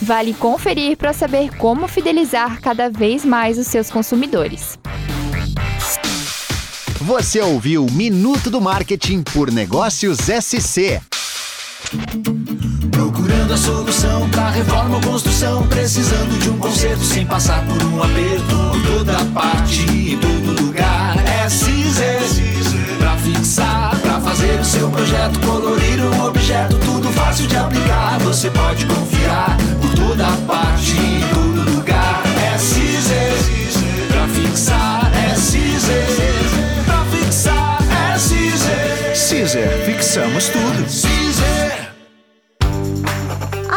[0.02, 4.80] Vale conferir para saber como fidelizar cada vez mais os seus consumidores.
[7.02, 11.02] Você ouviu Minuto do Marketing por Negócios SC.
[12.92, 18.02] Procurando a solução pra reforma ou construção, precisando de um conserto sem passar por um
[18.02, 18.56] aperto.
[18.86, 22.22] Toda parte e todo lugar é Cizer.
[23.00, 23.91] Pra fixar,
[24.42, 28.18] fazer o seu projeto, colorir um objeto, tudo fácil de aplicar.
[28.20, 32.24] Você pode confiar por toda parte e todo lugar
[32.54, 33.34] é Cizer.
[34.08, 36.06] Pra fixar é Cizer.
[36.86, 37.80] Pra fixar
[38.14, 39.16] é Cizer.
[39.16, 40.90] Cizer, fixamos tudo.
[40.90, 41.61] Cizer.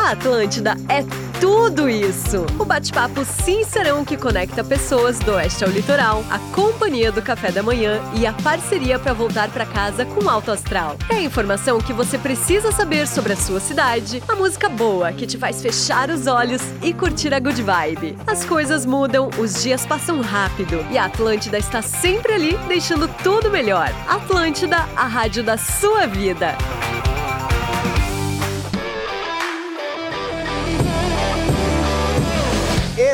[0.05, 1.03] A Atlântida é
[1.41, 2.45] tudo isso.
[2.59, 7.63] O bate-papo sincerão que conecta pessoas do oeste ao litoral, a companhia do café da
[7.63, 10.99] manhã e a parceria para voltar para casa com alto astral.
[11.09, 15.27] É a informação que você precisa saber sobre a sua cidade, a música boa que
[15.27, 18.15] te faz fechar os olhos e curtir a good vibe.
[18.27, 23.51] As coisas mudam, os dias passam rápido e a Atlântida está sempre ali deixando tudo
[23.51, 23.91] melhor.
[24.07, 26.55] Atlântida, a rádio da sua vida.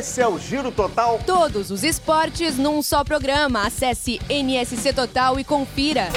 [0.01, 1.21] Esse é o Giro Total.
[1.27, 3.67] Todos os esportes num só programa.
[3.67, 6.09] Acesse NSC Total e confira.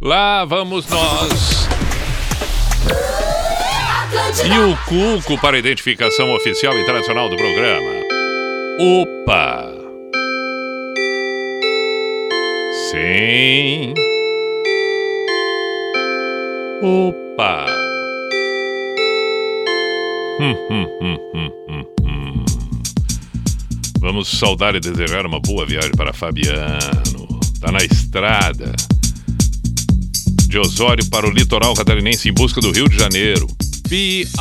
[0.00, 1.66] Lá vamos nós.
[4.44, 7.90] E o Cuco para identificação oficial e tradicional do programa.
[8.78, 9.74] Opa!
[12.92, 13.92] Sim.
[16.80, 17.83] Opa!
[20.40, 22.44] Hum, hum, hum.
[24.00, 27.40] Vamos saudar e desejar uma boa viagem para Fabiano.
[27.60, 28.72] Tá na estrada.
[30.48, 33.46] De Osório para o litoral catarinense em busca do Rio de Janeiro.
[33.88, 34.34] P-I-J-A-M-A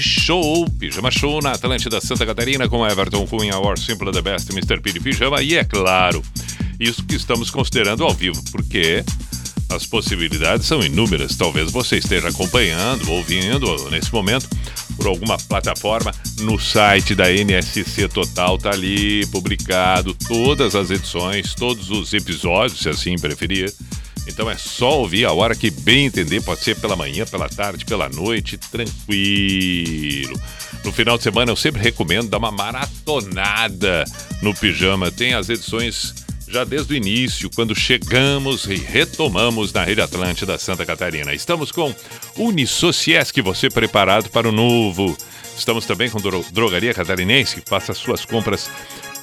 [0.00, 4.80] Show, Pijama Show na Atlântida Santa Catarina com Everton Cunha, Or Simple the Best, Mr.
[4.80, 6.22] P de Pijama e é claro,
[6.78, 9.04] isso que estamos considerando ao vivo, porque
[9.70, 11.36] as possibilidades são inúmeras.
[11.36, 14.48] Talvez você esteja acompanhando, ouvindo nesse momento
[14.96, 21.90] por alguma plataforma no site da NSC Total, tá ali publicado todas as edições, todos
[21.90, 23.72] os episódios, se assim preferir.
[24.26, 27.84] Então é só ouvir a hora que bem entender, pode ser pela manhã, pela tarde,
[27.84, 30.38] pela noite, tranquilo.
[30.84, 34.04] No final de semana eu sempre recomendo dar uma maratonada
[34.42, 35.10] no pijama.
[35.10, 36.14] Tem as edições
[36.50, 41.32] já desde o início, quando chegamos e retomamos na Rede Atlântida Santa Catarina.
[41.32, 41.94] Estamos com
[42.36, 45.16] Unisociesc, você preparado para o novo.
[45.56, 48.68] Estamos também com Dro Drogaria Catarinense, faça suas compras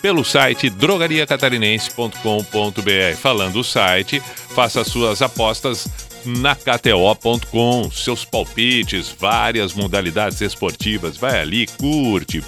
[0.01, 3.17] pelo site drogariacatarinense.com.br.
[3.19, 4.21] Falando o site,
[4.55, 5.86] faça suas apostas
[6.25, 11.17] na KTO.com, seus palpites, várias modalidades esportivas.
[11.17, 12.41] Vai ali, curte,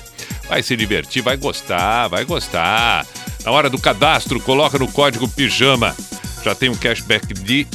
[0.47, 3.05] vai se divertir, vai gostar, vai gostar.
[3.43, 5.95] Na hora do cadastro, coloca no código PIJAMA.
[6.43, 7.67] Já tem um cashback de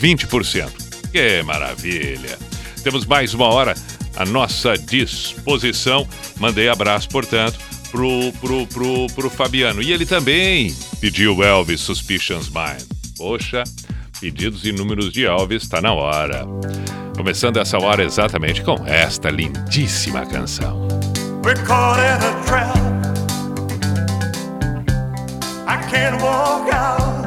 [0.00, 0.70] 20%.
[1.10, 2.38] Que maravilha!
[2.82, 3.74] Temos mais uma hora
[4.16, 6.06] à nossa disposição.
[6.38, 7.58] Mandei abraço, portanto,
[7.90, 9.82] pro, pro, pro, pro Fabiano.
[9.82, 12.82] E ele também pediu Elvis Suspicions Mind.
[13.16, 13.62] Poxa,
[14.20, 16.44] pedidos e números de Elvis está na hora.
[17.16, 20.88] Começando essa hora exatamente com esta lindíssima canção.
[21.44, 22.81] We're
[25.92, 27.26] can't walk out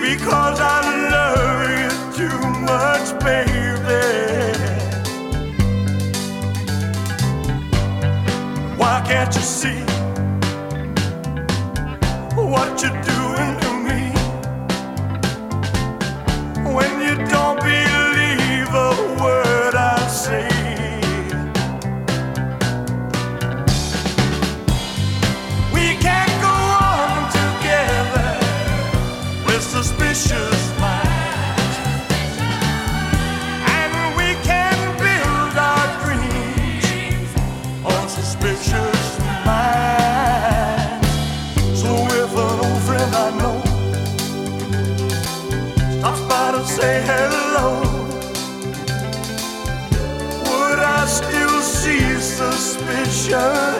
[0.00, 0.80] because I
[1.14, 2.40] love you too
[2.70, 4.06] much, baby.
[8.78, 9.82] Why can't you see
[12.34, 13.27] what you're doing
[53.28, 53.77] show.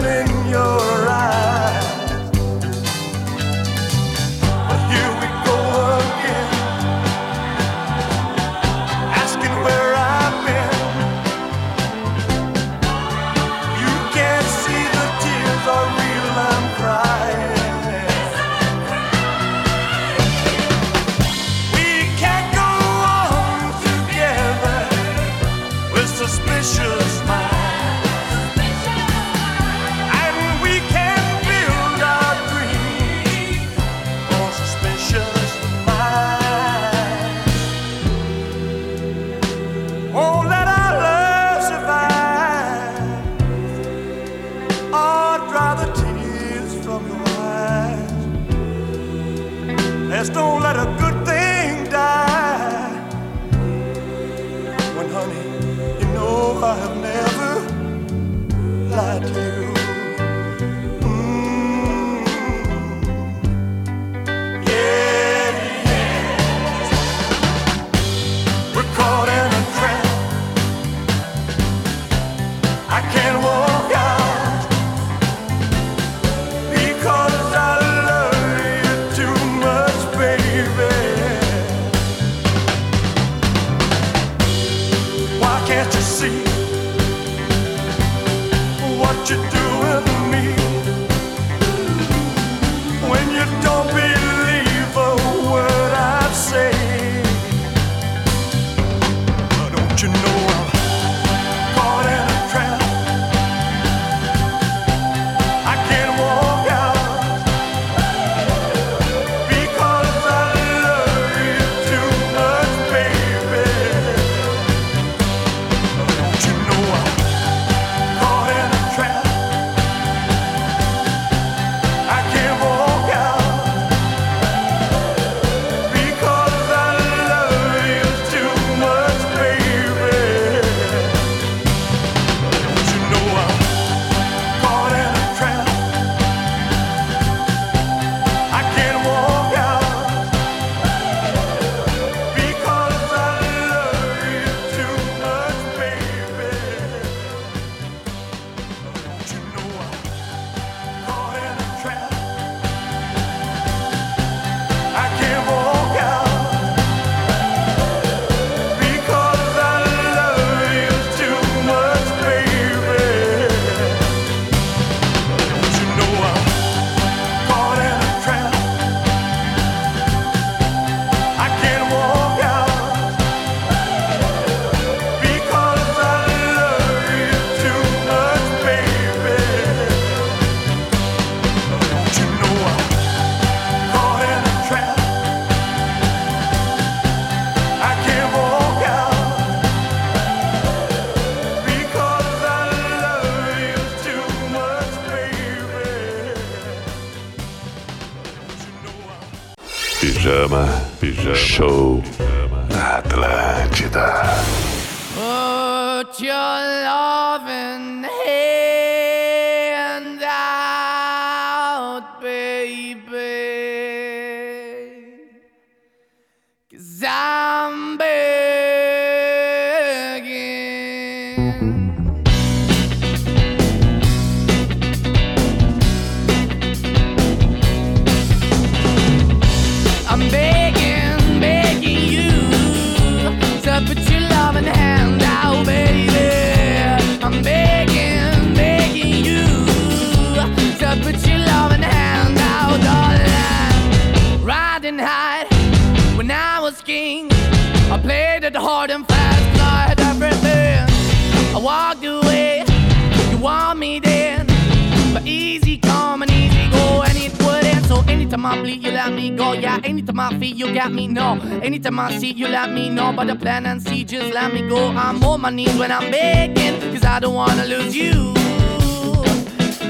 [265.49, 268.35] My knees when I'm begging, cause I don't wanna lose you.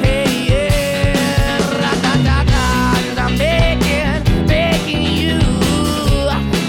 [0.04, 5.38] Hey, yeah, ra-da-da-da, cause I'm begging, begging you.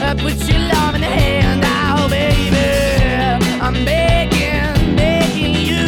[0.02, 2.58] Uh, put your love in the hand out, baby.
[3.62, 5.86] I'm begging, begging you.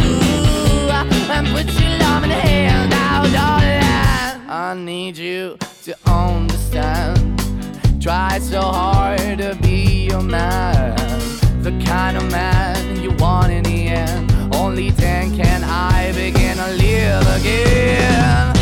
[1.33, 4.47] And put your love in the hand out, darling.
[4.47, 7.17] I need you to understand.
[7.99, 10.95] Try so hard to be your man,
[11.63, 12.50] the kind of man
[17.41, 18.55] again.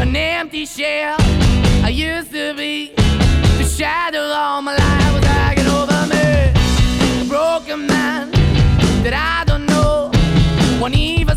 [0.00, 1.16] An empty shell
[1.82, 2.92] I used to be.
[3.58, 6.26] The shadow all my life was hanging over me.
[7.22, 8.30] A broken man
[9.02, 10.10] that I don't know.
[10.80, 11.36] Won't even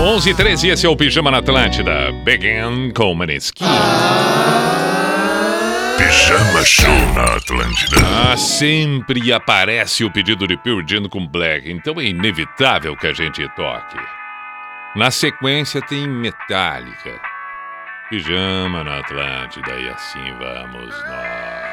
[0.00, 2.12] 11 e 13, esse é o Pijama na Atlântida.
[2.24, 3.64] Begin com Maneskin.
[5.96, 7.96] Pijama Show na Atlântida.
[8.32, 13.12] Ah, sempre aparece o pedido de Pure Jam com Black, então é inevitável que a
[13.12, 13.98] gente toque.
[14.94, 17.20] Na sequência tem Metallica.
[18.08, 21.65] Pijama na Atlântida e assim vamos nós.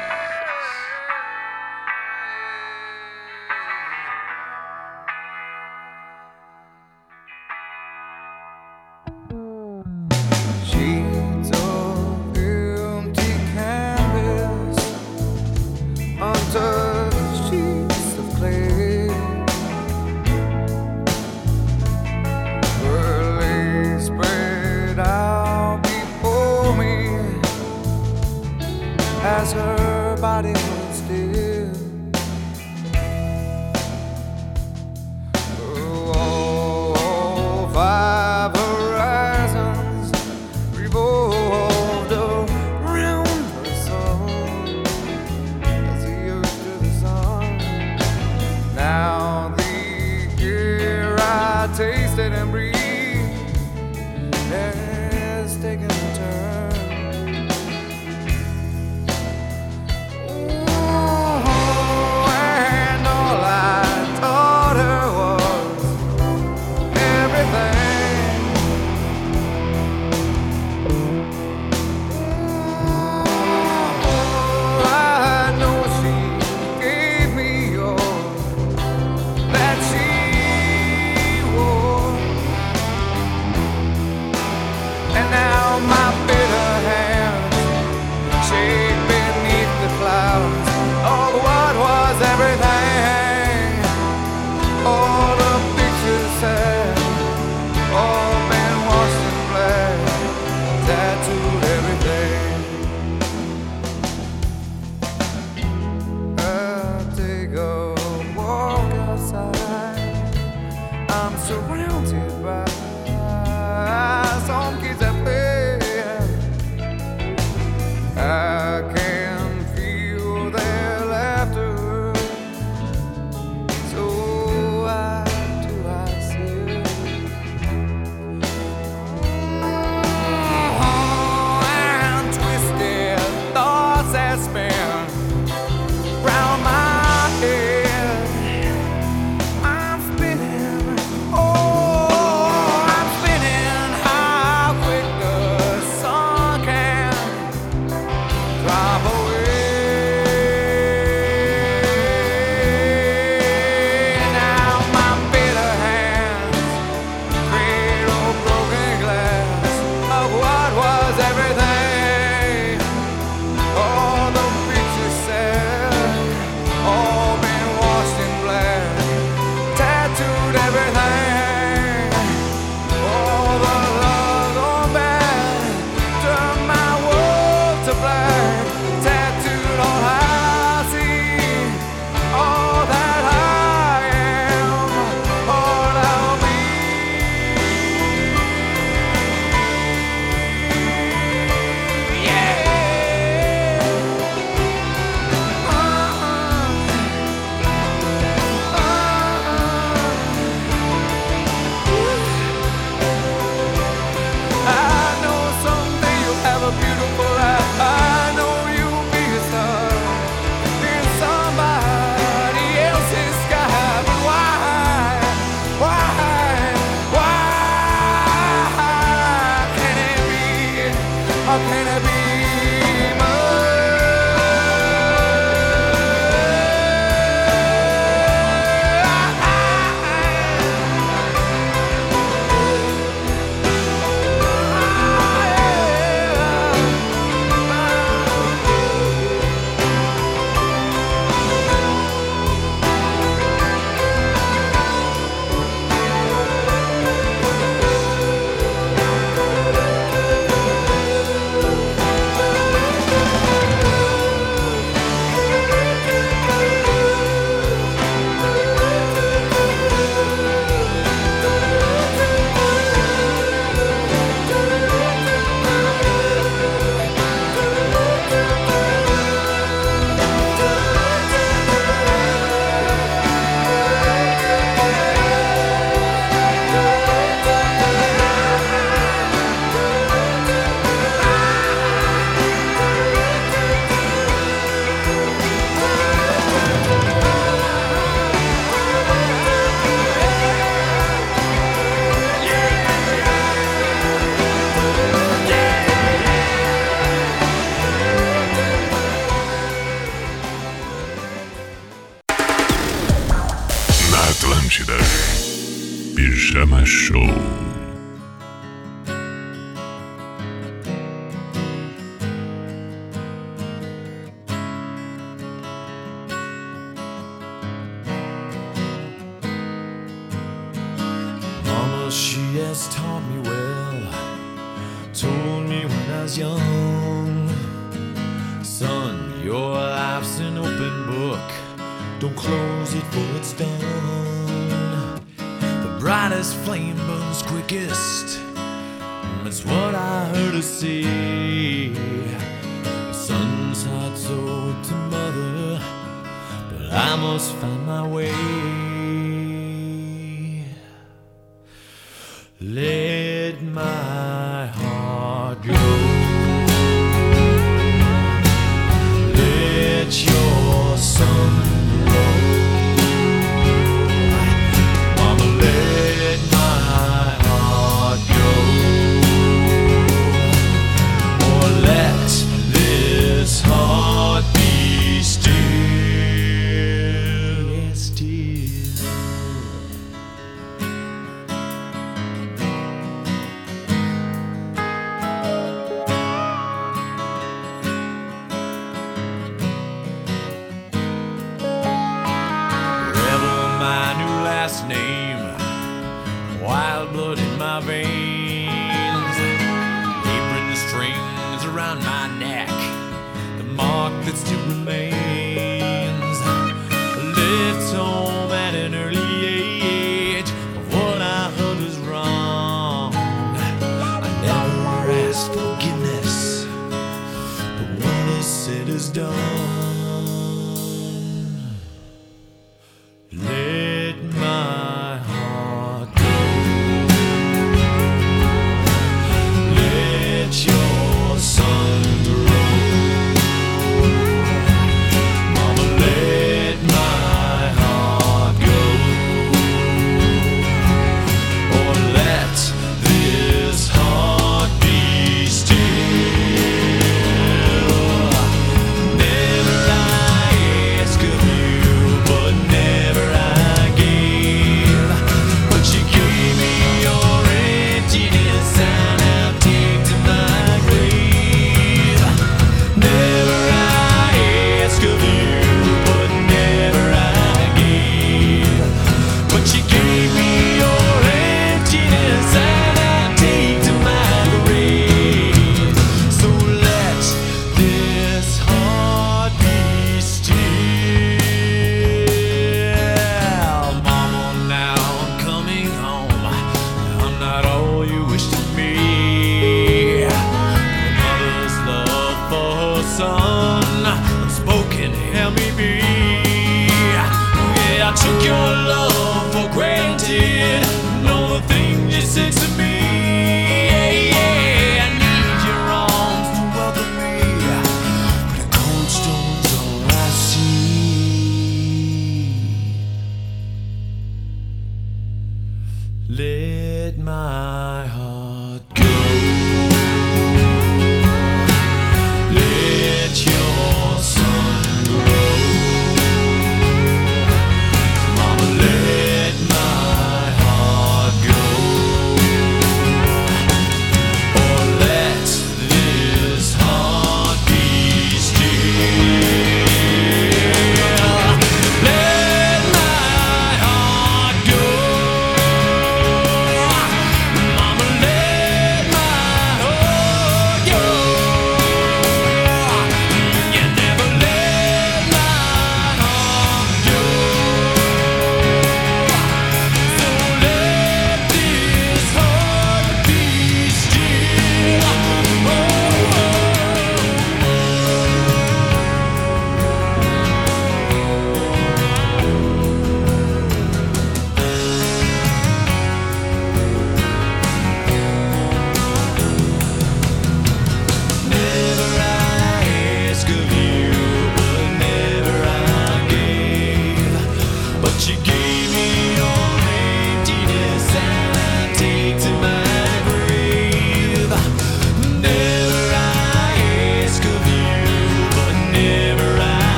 [517.34, 517.63] time.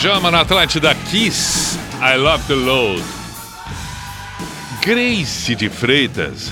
[0.00, 3.04] Pijama na Atlântida Kiss, I Love the Load.
[4.82, 6.50] Grace de Freitas,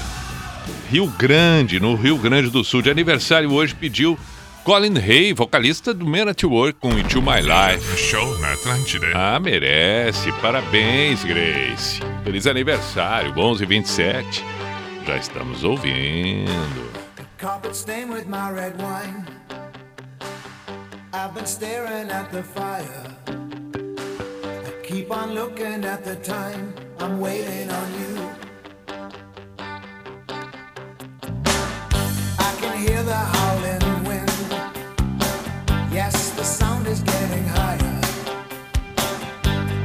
[0.90, 4.18] Rio Grande, no Rio Grande do Sul, de aniversário hoje, pediu
[4.64, 7.96] Colin Hay, vocalista do Men at Work com Into My Life.
[7.96, 9.06] Show na Atlântida.
[9.14, 10.30] Ah, merece.
[10.42, 12.02] Parabéns, Grace.
[12.24, 14.44] Feliz aniversário, 11 h 27.
[15.06, 16.90] Já estamos ouvindo.
[17.38, 19.24] Carpet stained with my red wine.
[21.14, 23.07] I've been staring at the fire.
[25.08, 26.74] Keep on looking at the time.
[26.98, 28.28] I'm waiting on you.
[32.38, 34.30] I can hear the howling wind.
[35.90, 38.00] Yes, the sound is getting higher.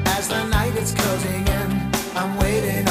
[0.08, 2.86] As the night is closing in, I'm waiting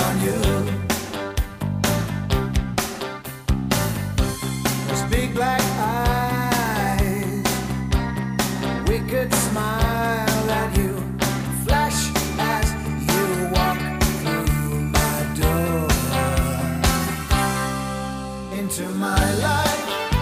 [18.78, 20.12] into my life,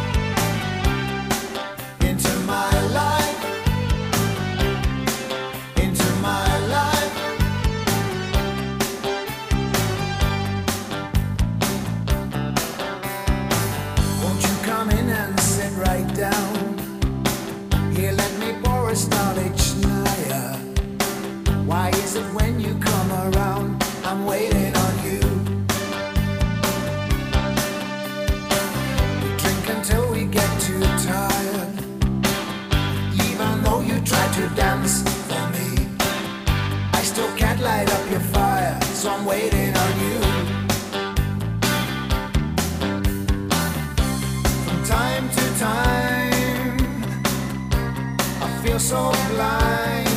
[2.00, 3.44] into my life,
[5.76, 7.14] into my life.
[14.20, 16.78] Won't you come in and sit right down?
[17.94, 20.56] Here, let me pour a Schneider.
[21.66, 22.58] Why is it when
[39.00, 40.18] so I'm waiting on you.
[44.64, 46.76] From time to time,
[48.42, 50.09] I feel so blind,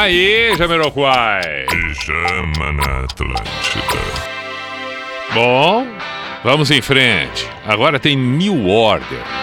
[0.00, 1.66] Aí, Jamiroquai.
[1.68, 4.00] Pijama na Atlântida.
[5.34, 5.84] Bom,
[6.44, 7.44] vamos em frente.
[7.66, 9.37] Agora tem New Order.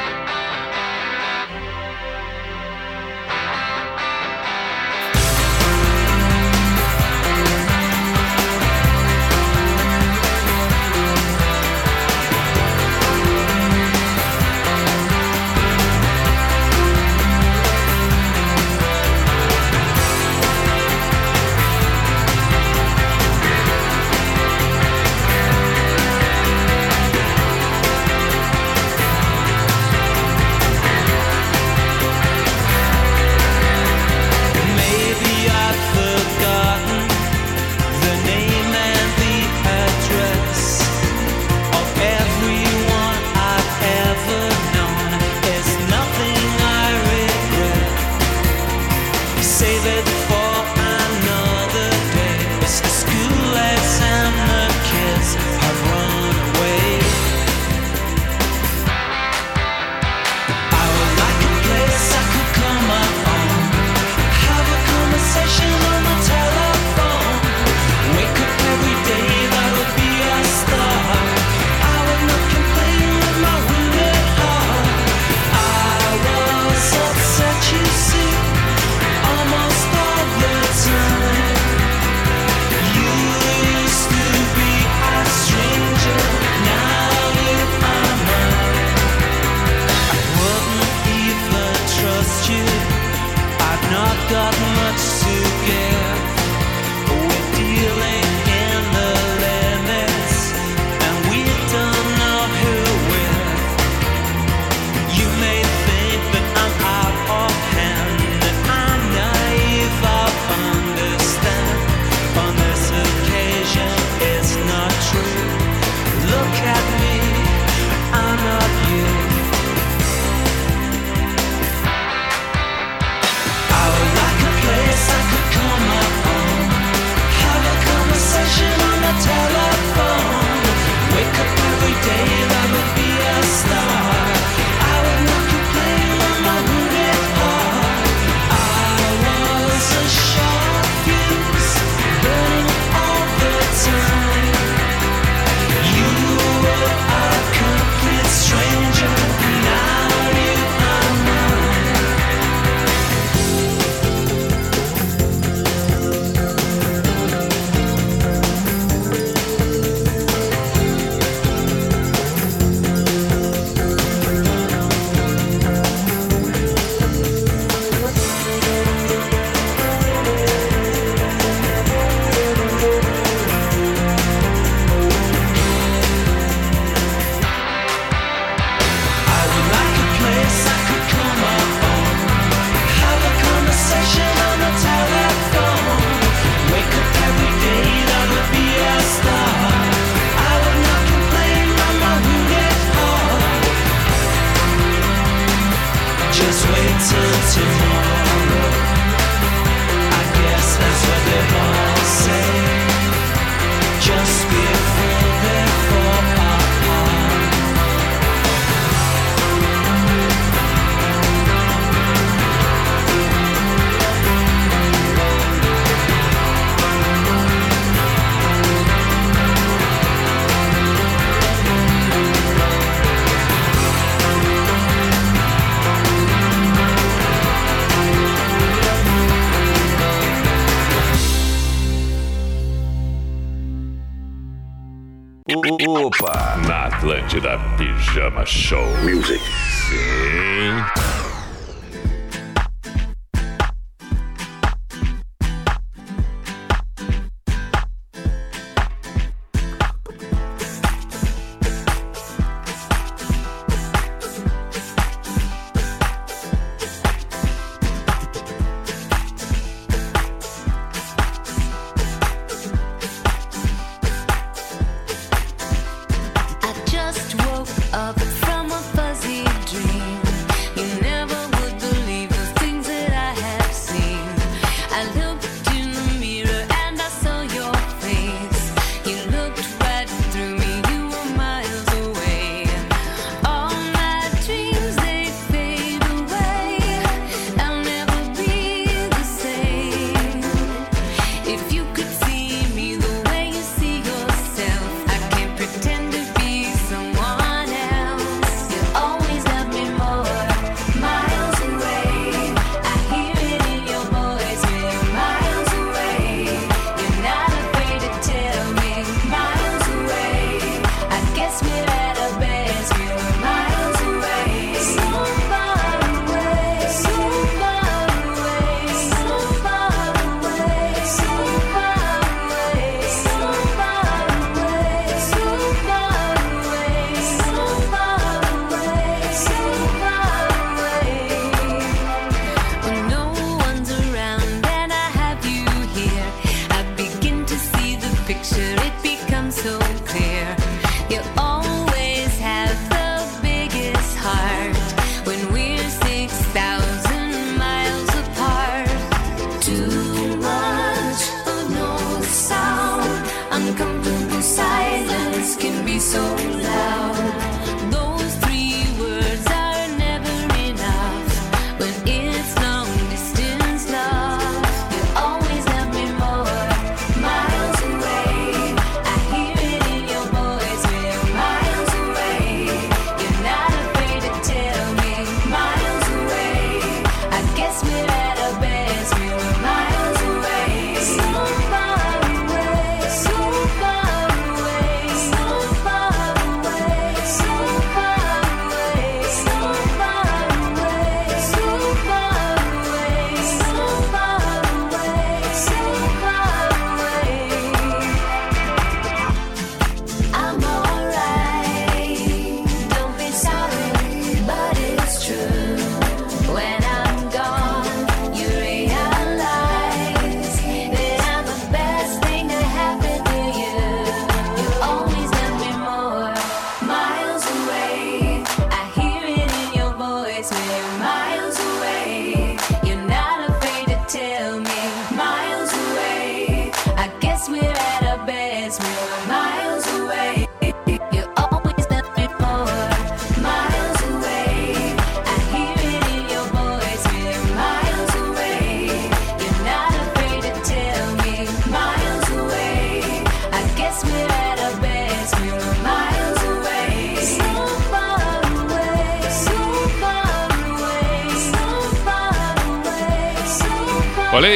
[237.05, 238.97] Atlântida Pijama Show.
[239.03, 239.39] Music.
[239.87, 240.24] Sim.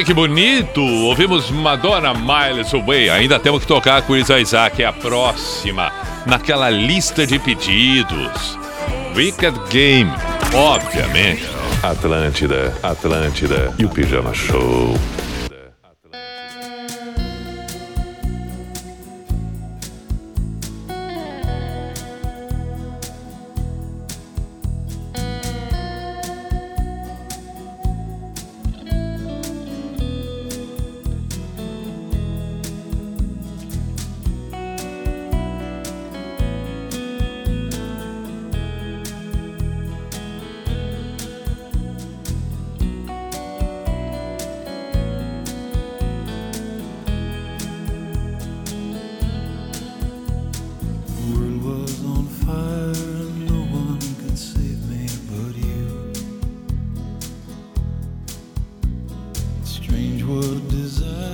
[0.10, 0.82] que bonito!
[0.82, 3.12] Ouvimos Madonna Miles Away.
[3.12, 5.92] Ainda temos que tocar com Isa Isaac, é a próxima
[6.26, 8.58] naquela lista de pedidos.
[9.16, 10.12] Wicked Game,
[10.52, 11.44] obviamente.
[11.84, 14.98] Atlântida, Atlântida e o Pijama Show.
[59.90, 61.29] strange what desire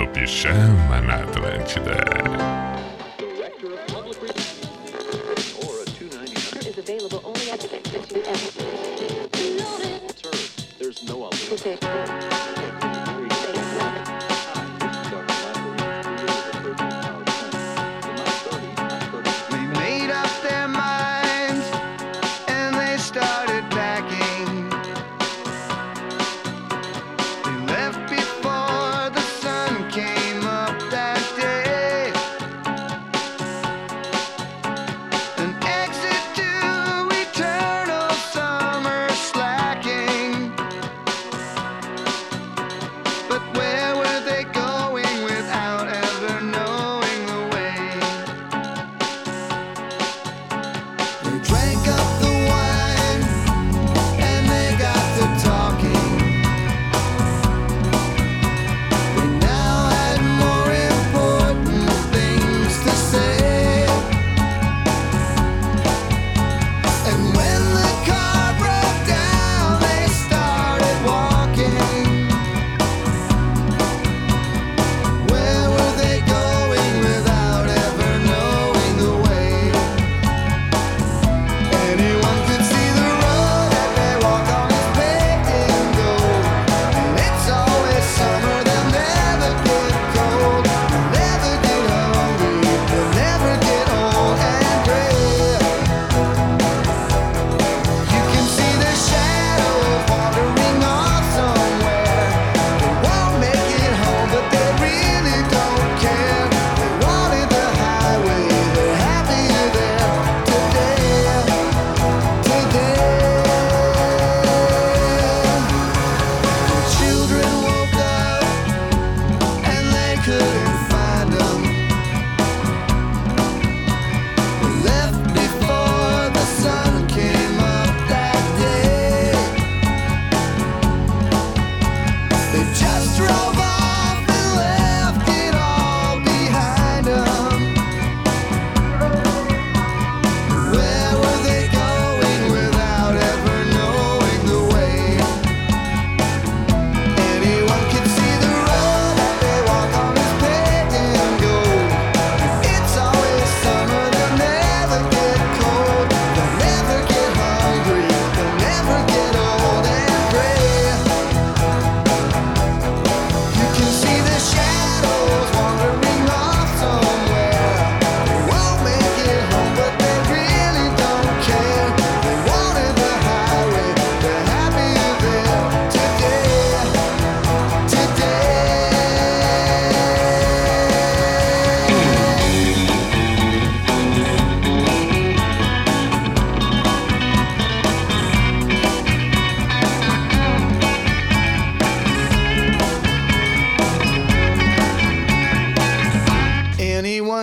[0.00, 2.59] do Pijama na Atlântida.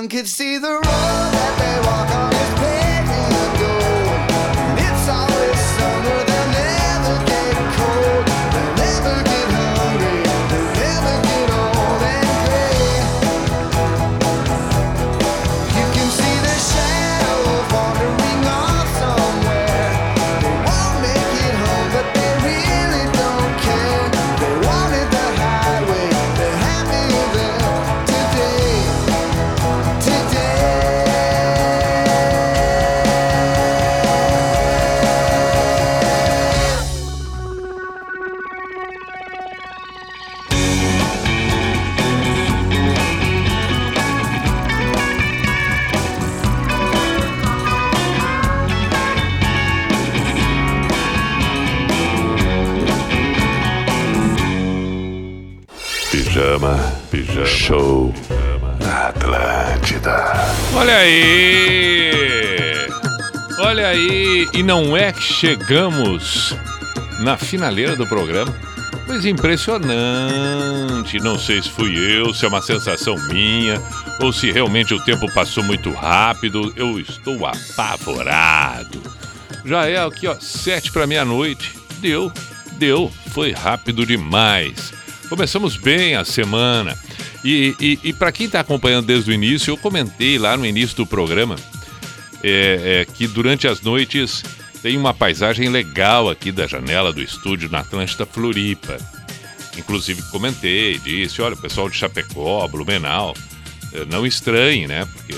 [0.08, 1.37] could see the road.
[61.08, 62.88] aí!
[63.60, 64.48] Olha aí!
[64.54, 66.56] E não é que chegamos
[67.20, 68.54] na finaleira do programa.
[69.08, 71.20] mas impressionante.
[71.20, 73.82] Não sei se fui eu, se é uma sensação minha,
[74.20, 76.74] ou se realmente o tempo passou muito rápido.
[76.76, 79.02] Eu estou apavorado.
[79.66, 81.74] Já é aqui, ó, sete para meia-noite.
[82.00, 82.32] Deu,
[82.74, 83.12] deu.
[83.30, 84.94] Foi rápido demais.
[85.30, 86.98] Começamos bem a semana
[87.50, 90.98] e, e, e para quem está acompanhando desde o início, eu comentei lá no início
[90.98, 91.56] do programa
[92.44, 94.44] é, é, que durante as noites
[94.82, 98.98] tem uma paisagem legal aqui da janela do estúdio na Atlântida Floripa.
[99.78, 103.34] Inclusive comentei, disse, olha, o pessoal de Chapecó, Blumenau,
[103.94, 105.08] eh, não estranhe, né?
[105.14, 105.34] Porque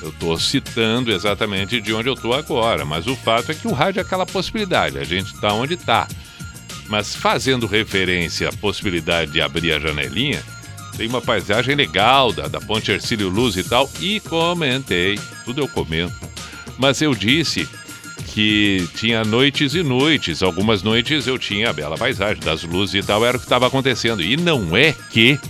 [0.00, 3.72] eu estou citando exatamente de onde eu estou agora, mas o fato é que o
[3.72, 6.08] rádio é aquela possibilidade, a gente está onde está.
[6.88, 10.42] Mas fazendo referência à possibilidade de abrir a janelinha,
[11.00, 15.66] tem uma paisagem legal da, da Ponte Ercílio Luz e tal, e comentei, tudo eu
[15.66, 16.12] comento.
[16.76, 17.66] Mas eu disse
[18.26, 20.42] que tinha noites e noites.
[20.42, 23.66] Algumas noites eu tinha a bela paisagem das luzes e tal, era o que estava
[23.66, 24.22] acontecendo.
[24.22, 25.40] E não é que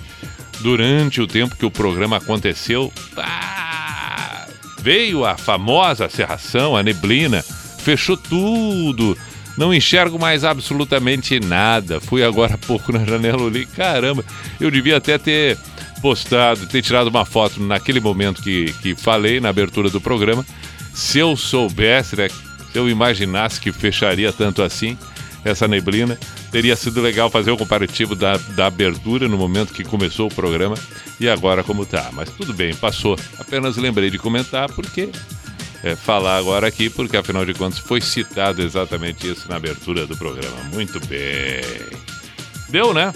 [0.60, 2.92] durante o tempo que o programa aconteceu,
[4.80, 9.18] veio a famosa serração, a neblina, fechou tudo.
[9.60, 12.00] Não enxergo mais absolutamente nada.
[12.00, 14.24] Fui agora há pouco na janela, olhei, caramba,
[14.58, 15.58] eu devia até ter
[16.00, 20.46] postado, ter tirado uma foto naquele momento que, que falei na abertura do programa.
[20.94, 24.96] Se eu soubesse, né, se eu imaginasse que fecharia tanto assim
[25.44, 26.18] essa neblina,
[26.50, 30.74] teria sido legal fazer o comparativo da, da abertura no momento que começou o programa
[31.20, 32.08] e agora como tá.
[32.14, 33.14] Mas tudo bem, passou.
[33.38, 35.10] Apenas lembrei de comentar porque
[35.82, 40.16] é, falar agora aqui, porque afinal de contas foi citado exatamente isso na abertura do
[40.16, 40.56] programa.
[40.72, 41.62] Muito bem.
[42.68, 43.12] Deu, né?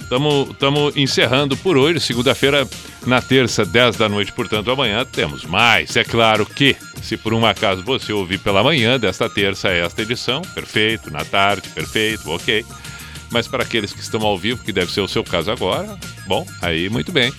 [0.00, 2.66] Estamos encerrando por hoje, segunda-feira,
[3.04, 5.96] na terça, 10 da noite, portanto, amanhã temos mais.
[5.96, 10.42] É claro que, se por um acaso você ouvir pela manhã desta terça esta edição,
[10.54, 12.64] perfeito, na tarde, perfeito, ok.
[13.30, 16.46] Mas para aqueles que estão ao vivo, que deve ser o seu caso agora, bom,
[16.62, 17.32] aí muito bem.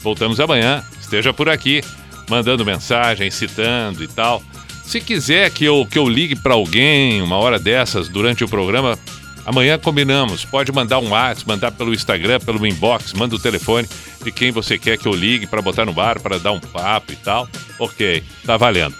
[0.00, 1.82] Voltamos amanhã, esteja por aqui,
[2.28, 4.42] mandando mensagem, citando e tal.
[4.84, 8.98] Se quiser que eu, que eu ligue para alguém uma hora dessas durante o programa,
[9.46, 10.44] Amanhã combinamos.
[10.44, 13.86] Pode mandar um WhatsApp, mandar pelo Instagram, pelo inbox, manda o telefone
[14.22, 17.12] de quem você quer que eu ligue para botar no bar, para dar um papo
[17.12, 17.48] e tal.
[17.78, 18.94] Ok, tá valendo.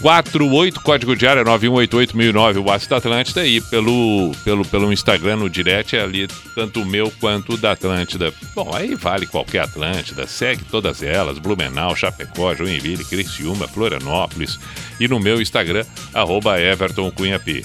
[0.00, 5.48] 48, código de área 9188009, o WhatsApp da Atlântida e pelo, pelo, pelo Instagram, no
[5.48, 8.32] direct, é ali tanto o meu quanto o da Atlântida.
[8.54, 14.58] Bom, aí vale qualquer Atlântida, segue todas elas, Blumenau, Chapecó, Joinville, Criciúma, Florianópolis
[15.00, 17.64] e no meu Instagram, arroba Everton Cunha P.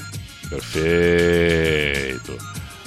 [0.50, 2.38] Perfeito.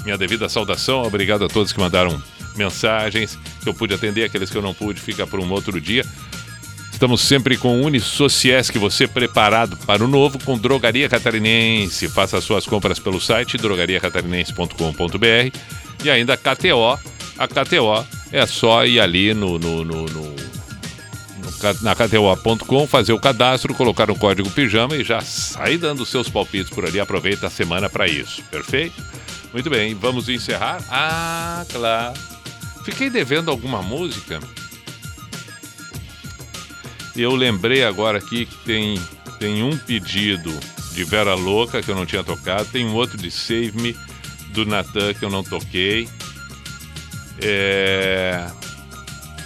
[0.05, 2.20] Minha devida saudação, obrigado a todos que mandaram
[2.56, 6.05] mensagens, que eu pude atender, aqueles que eu não pude, fica por um outro dia.
[7.02, 12.08] Estamos sempre com Unisociesc, você preparado para o novo com Drogaria Catarinense.
[12.08, 15.58] Faça as suas compras pelo site drogariacatarinense.com.br
[16.04, 16.96] e ainda a KTO.
[17.36, 20.36] A KTO é só ir ali no, no, no, no
[21.80, 26.70] na KTO.com, fazer o cadastro, colocar o código pijama e já sai dando seus palpites
[26.70, 27.00] por ali.
[27.00, 29.02] Aproveita a semana para isso, perfeito?
[29.52, 30.80] Muito bem, vamos encerrar?
[30.88, 32.14] Ah, claro.
[32.84, 34.38] Fiquei devendo alguma música.
[37.14, 39.01] Eu lembrei agora aqui que tem,
[39.39, 40.52] tem um pedido
[40.93, 43.97] de Vera Louca que eu não tinha tocado, tem um outro de Save Me
[44.52, 46.09] do Natan que eu não toquei.
[47.39, 48.51] É,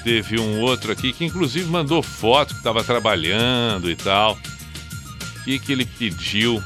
[0.04, 4.38] teve um outro aqui que inclusive mandou foto que estava trabalhando e tal.
[5.40, 6.62] O que, que ele pediu?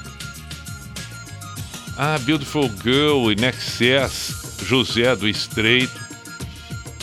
[1.97, 6.09] Ah, Beautiful Girl in Excess, José do Estreito.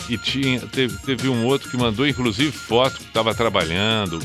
[0.09, 4.19] E tinha, teve, teve um outro que mandou inclusive foto que estava trabalhando.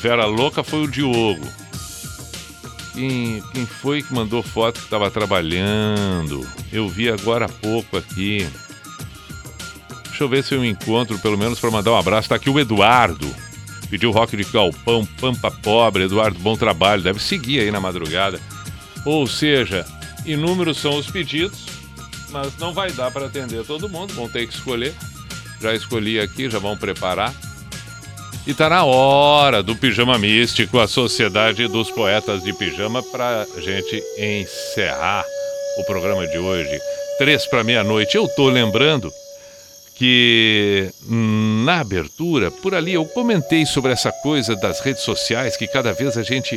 [0.00, 1.46] Vera Louca foi o Diogo.
[2.92, 6.46] Quem, quem foi que mandou foto que estava trabalhando?
[6.72, 8.48] Eu vi agora há pouco aqui.
[10.04, 12.28] Deixa eu ver se eu encontro, pelo menos para mandar um abraço.
[12.28, 13.32] Tá aqui o Eduardo.
[13.88, 16.04] Pediu rock de galpão, pampa pobre.
[16.04, 17.02] Eduardo, bom trabalho.
[17.02, 18.40] Deve seguir aí na madrugada.
[19.04, 19.86] Ou seja,
[20.26, 21.77] inúmeros são os pedidos,
[22.30, 24.14] mas não vai dar para atender todo mundo.
[24.14, 24.94] Vão ter que escolher.
[25.60, 27.34] Já escolhi aqui, já vão preparar.
[28.46, 34.02] E tá na hora do Pijama Místico, a Sociedade dos Poetas de Pijama, para gente
[34.16, 35.24] encerrar
[35.78, 36.80] o programa de hoje.
[37.18, 38.16] Três para meia-noite.
[38.16, 39.12] Eu tô lembrando
[39.98, 45.66] que hum, na abertura, por ali, eu comentei sobre essa coisa das redes sociais, que
[45.66, 46.56] cada vez a gente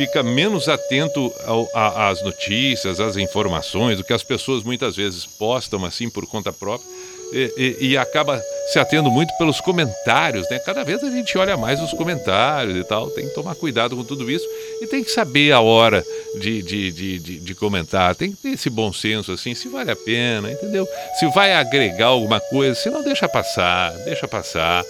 [0.00, 5.26] fica menos atento ao, a, às notícias, às informações, o que as pessoas muitas vezes
[5.26, 6.88] postam assim por conta própria
[7.32, 10.58] e, e, e, acaba se atendo muito pelos comentários, né?
[10.58, 14.02] Cada vez a gente olha mais os comentários e tal, tem que tomar cuidado com
[14.02, 14.44] tudo isso
[14.80, 16.04] e tem que saber a hora
[16.40, 19.90] de, de, de, de, de comentar, tem que ter esse bom senso assim, se vale
[19.90, 20.88] a pena, entendeu?
[21.18, 24.82] Se vai agregar alguma coisa, se não deixa passar, deixa passar.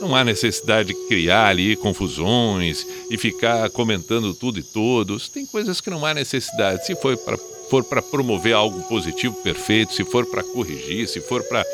[0.00, 5.28] Não há necessidade de criar ali confusões e ficar comentando tudo e todos.
[5.28, 6.84] Tem coisas que não há necessidade.
[6.84, 11.42] Se for para for para promover algo positivo, perfeito, se for para corrigir, se for
[11.42, 11.64] para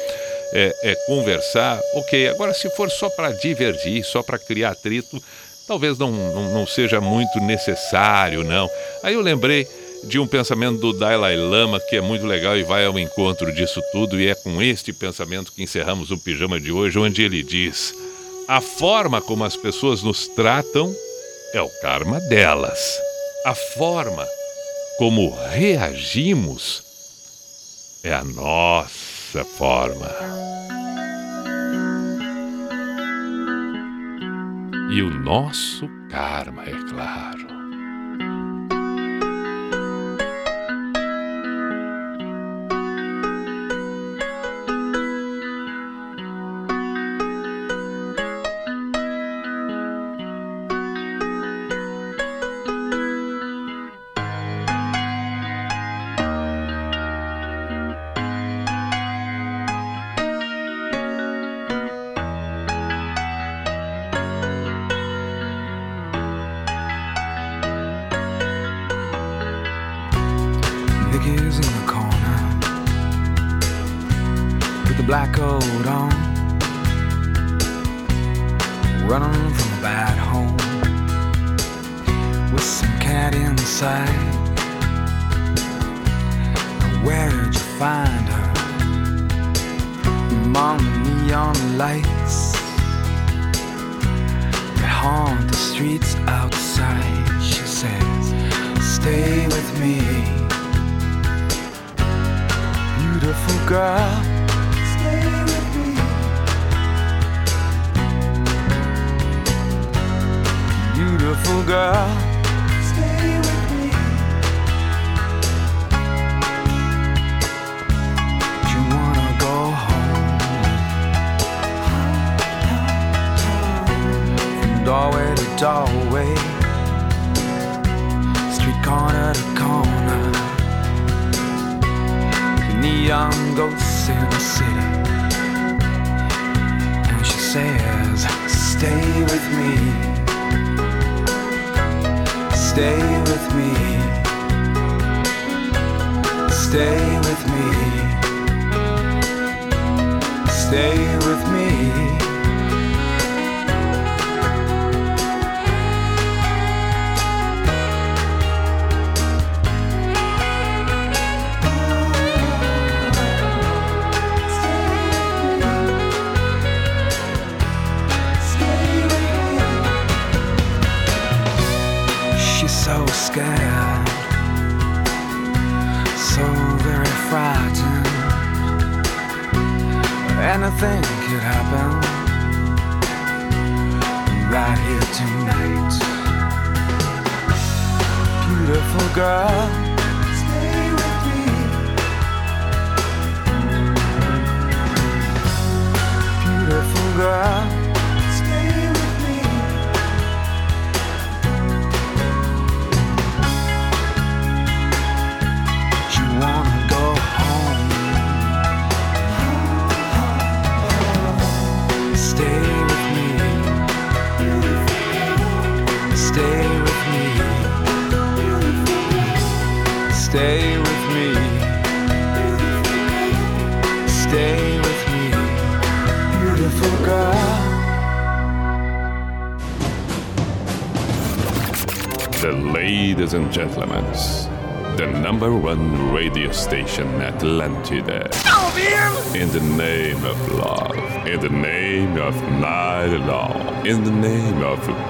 [0.53, 2.29] é, é, conversar, ok.
[2.29, 5.23] Agora, se for só para divergir, só para criar atrito,
[5.67, 8.71] talvez não, não, não seja muito necessário, não.
[9.03, 9.67] Aí eu lembrei
[10.05, 13.81] de um pensamento do Dalai Lama que é muito legal e vai ao encontro disso
[13.93, 17.95] tudo, e é com este pensamento que encerramos o pijama de hoje, onde ele diz.
[18.49, 20.95] A forma como as pessoas nos tratam
[21.55, 22.99] é o karma delas.
[23.47, 24.27] A forma
[24.99, 26.83] como reagimos
[28.05, 30.11] é a nossa forma.
[34.93, 37.42] E o nosso karma, é claro.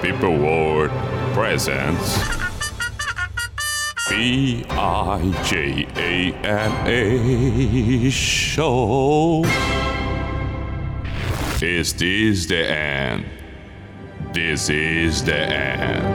[0.02, 0.90] People World
[1.32, 2.18] presents
[4.10, 9.44] B I J A M A Show.
[11.62, 13.26] Is this the end?
[14.32, 16.11] This is the end.